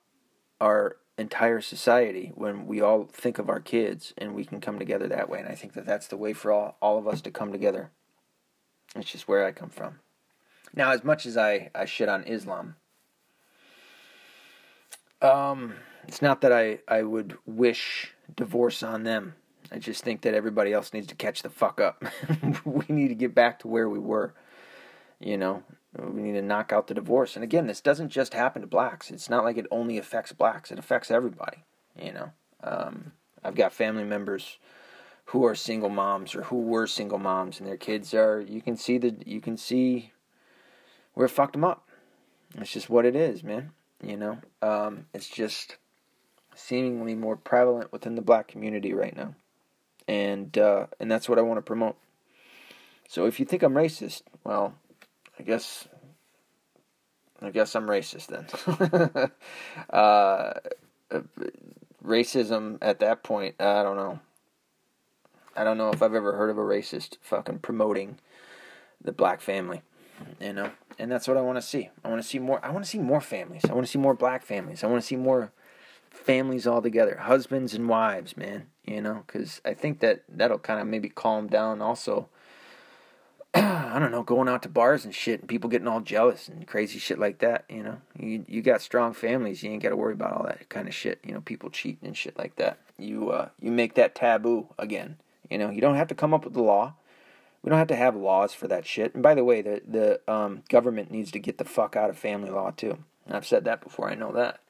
[0.60, 5.08] our entire society when we all think of our kids and we can come together
[5.08, 5.40] that way.
[5.40, 7.90] And I think that that's the way for all, all of us to come together.
[8.94, 10.00] It's just where I come from.
[10.74, 12.76] Now, as much as I, I shit on Islam,
[15.22, 15.74] um,
[16.06, 19.34] it's not that I, I would wish divorce on them.
[19.72, 22.04] I just think that everybody else needs to catch the fuck up.
[22.64, 24.34] we need to get back to where we were.
[25.18, 25.62] You know,
[25.98, 27.34] we need to knock out the divorce.
[27.34, 29.10] And again, this doesn't just happen to blacks.
[29.10, 30.70] It's not like it only affects blacks.
[30.70, 31.64] It affects everybody.
[32.00, 32.32] You know,
[32.62, 33.12] um,
[33.42, 34.58] I've got family members
[35.26, 38.40] who are single moms or who were single moms, and their kids are.
[38.40, 40.12] You can see the you can see
[41.14, 41.88] where it fucked them up.
[42.56, 43.72] It's just what it is, man.
[44.02, 45.76] You know, um, it's just
[46.54, 49.34] seemingly more prevalent within the black community right now,
[50.06, 51.96] and uh, and that's what I want to promote.
[53.08, 54.74] So if you think I'm racist, well,
[55.38, 55.88] I guess
[57.40, 59.30] I guess I'm racist then.
[59.90, 60.54] uh,
[62.04, 64.20] racism at that point, I don't know.
[65.54, 68.18] I don't know if I've ever heard of a racist fucking promoting
[69.02, 69.82] the black family,
[70.40, 70.70] you know.
[70.98, 71.90] And that's what I want to see.
[72.04, 72.64] I want to see more.
[72.64, 73.62] I want to see more families.
[73.68, 74.82] I want to see more black families.
[74.82, 75.52] I want to see more
[76.10, 78.66] families all together, husbands and wives, man.
[78.84, 82.28] You know, because I think that that'll kind of maybe calm down also
[83.56, 86.66] I don't know, going out to bars and shit, and people getting all jealous and
[86.66, 87.64] crazy shit like that.
[87.70, 90.68] You know, you you got strong families, you ain't got to worry about all that
[90.68, 91.20] kind of shit.
[91.24, 92.78] You know, people cheating and shit like that.
[92.98, 95.16] You uh, you make that taboo again.
[95.50, 96.94] You know, you don't have to come up with the law.
[97.66, 99.12] We don't have to have laws for that shit.
[99.12, 102.16] And by the way, the the um, government needs to get the fuck out of
[102.16, 102.98] family law too.
[103.28, 104.08] I've said that before.
[104.08, 104.60] I know that.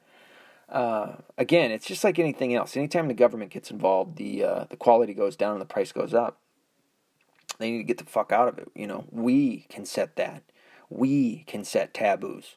[0.71, 2.75] Uh, again, it's just like anything else.
[2.75, 6.15] Anytime the government gets involved, the uh, the quality goes down and the price goes
[6.15, 6.39] up.
[7.59, 8.69] They need to get the fuck out of it.
[8.75, 10.43] You know, we can set that.
[10.89, 12.57] We can set taboos.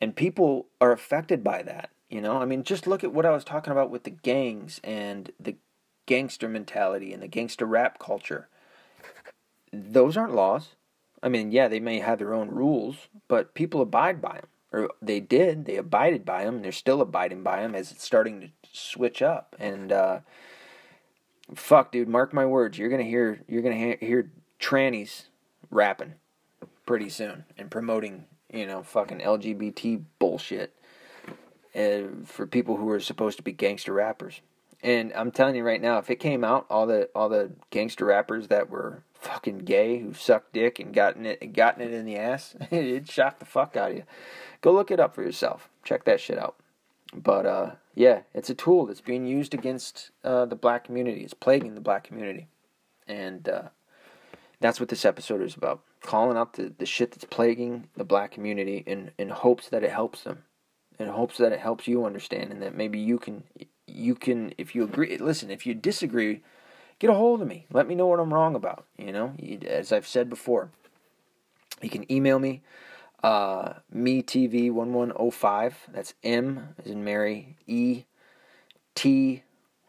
[0.00, 1.90] And people are affected by that.
[2.08, 4.80] You know, I mean, just look at what I was talking about with the gangs
[4.84, 5.56] and the
[6.06, 8.46] gangster mentality and the gangster rap culture.
[9.72, 10.74] Those aren't laws.
[11.22, 14.46] I mean, yeah, they may have their own rules, but people abide by them.
[14.72, 15.64] Or they did.
[15.64, 16.56] They abided by them.
[16.56, 19.56] And they're still abiding by them as it's starting to switch up.
[19.58, 20.20] And, uh,
[21.54, 22.78] fuck, dude, mark my words.
[22.78, 25.24] You're gonna hear you're gonna hear, hear trannies
[25.70, 26.14] rapping
[26.86, 30.74] pretty soon and promoting, you know, fucking LGBT bullshit
[31.74, 34.40] uh, for people who are supposed to be gangster rappers.
[34.82, 38.06] And I'm telling you right now, if it came out, all the all the gangster
[38.06, 42.16] rappers that were fucking gay who sucked dick and gotten it gotten it in the
[42.16, 44.04] ass, it shocked the fuck out of you.
[44.60, 45.68] Go look it up for yourself.
[45.84, 46.56] Check that shit out.
[47.14, 51.22] But uh, yeah, it's a tool that's being used against uh, the black community.
[51.22, 52.46] It's plaguing the black community,
[53.08, 53.62] and uh,
[54.60, 55.82] that's what this episode is about.
[56.02, 59.90] Calling out the, the shit that's plaguing the black community in in hopes that it
[59.90, 60.44] helps them,
[60.98, 63.42] in hopes that it helps you understand, and that maybe you can
[63.86, 65.18] you can if you agree.
[65.18, 66.42] Listen, if you disagree,
[67.00, 67.66] get a hold of me.
[67.72, 68.84] Let me know what I'm wrong about.
[68.96, 69.34] You know,
[69.66, 70.70] as I've said before,
[71.82, 72.62] you can email me
[73.22, 75.76] uh, me TV one one oh five.
[75.92, 77.56] That's M is in Mary.
[77.66, 78.04] E
[78.94, 79.42] T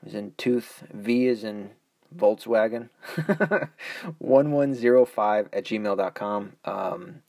[0.05, 0.83] is in tooth.
[0.91, 1.71] V is in
[2.15, 2.89] Volkswagen.
[4.17, 6.53] one one zero five at gmail.com.
[6.65, 7.21] Um,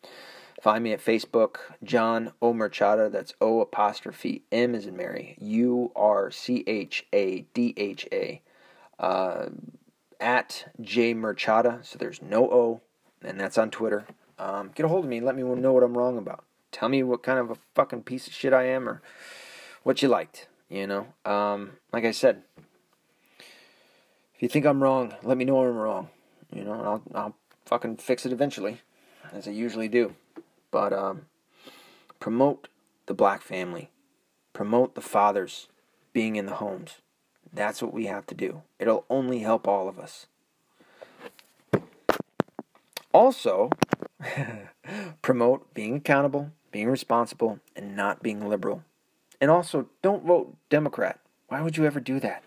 [0.60, 3.10] find me at Facebook, John O Murchadha.
[3.10, 5.36] That's O apostrophe M is in Mary.
[5.40, 8.42] U R C H A D H A.
[9.03, 9.51] Uh,
[10.20, 11.85] at J Murchadha.
[11.85, 12.81] So there's no O,
[13.23, 14.07] and that's on Twitter.
[14.39, 15.20] Um, get a hold of me.
[15.20, 16.45] Let me know what I'm wrong about.
[16.70, 19.03] Tell me what kind of a fucking piece of shit I am or
[19.83, 20.49] what you liked.
[20.70, 22.45] You know, um, like I said,
[23.39, 26.09] if you think I'm wrong, let me know I'm wrong.
[26.51, 27.35] You know, I'll I'll
[27.66, 28.81] fucking fix it eventually,
[29.33, 30.15] as I usually do.
[30.70, 31.27] But um,
[32.20, 32.69] promote
[33.05, 33.91] the black family,
[34.55, 35.69] promote the fathers
[36.15, 37.02] being in the homes.
[37.53, 38.62] That's what we have to do.
[38.79, 40.27] It'll only help all of us.
[43.12, 43.70] Also,
[45.23, 48.85] promote being accountable, being responsible, and not being liberal.
[49.41, 51.19] And also, don't vote Democrat.
[51.49, 52.43] Why would you ever do that?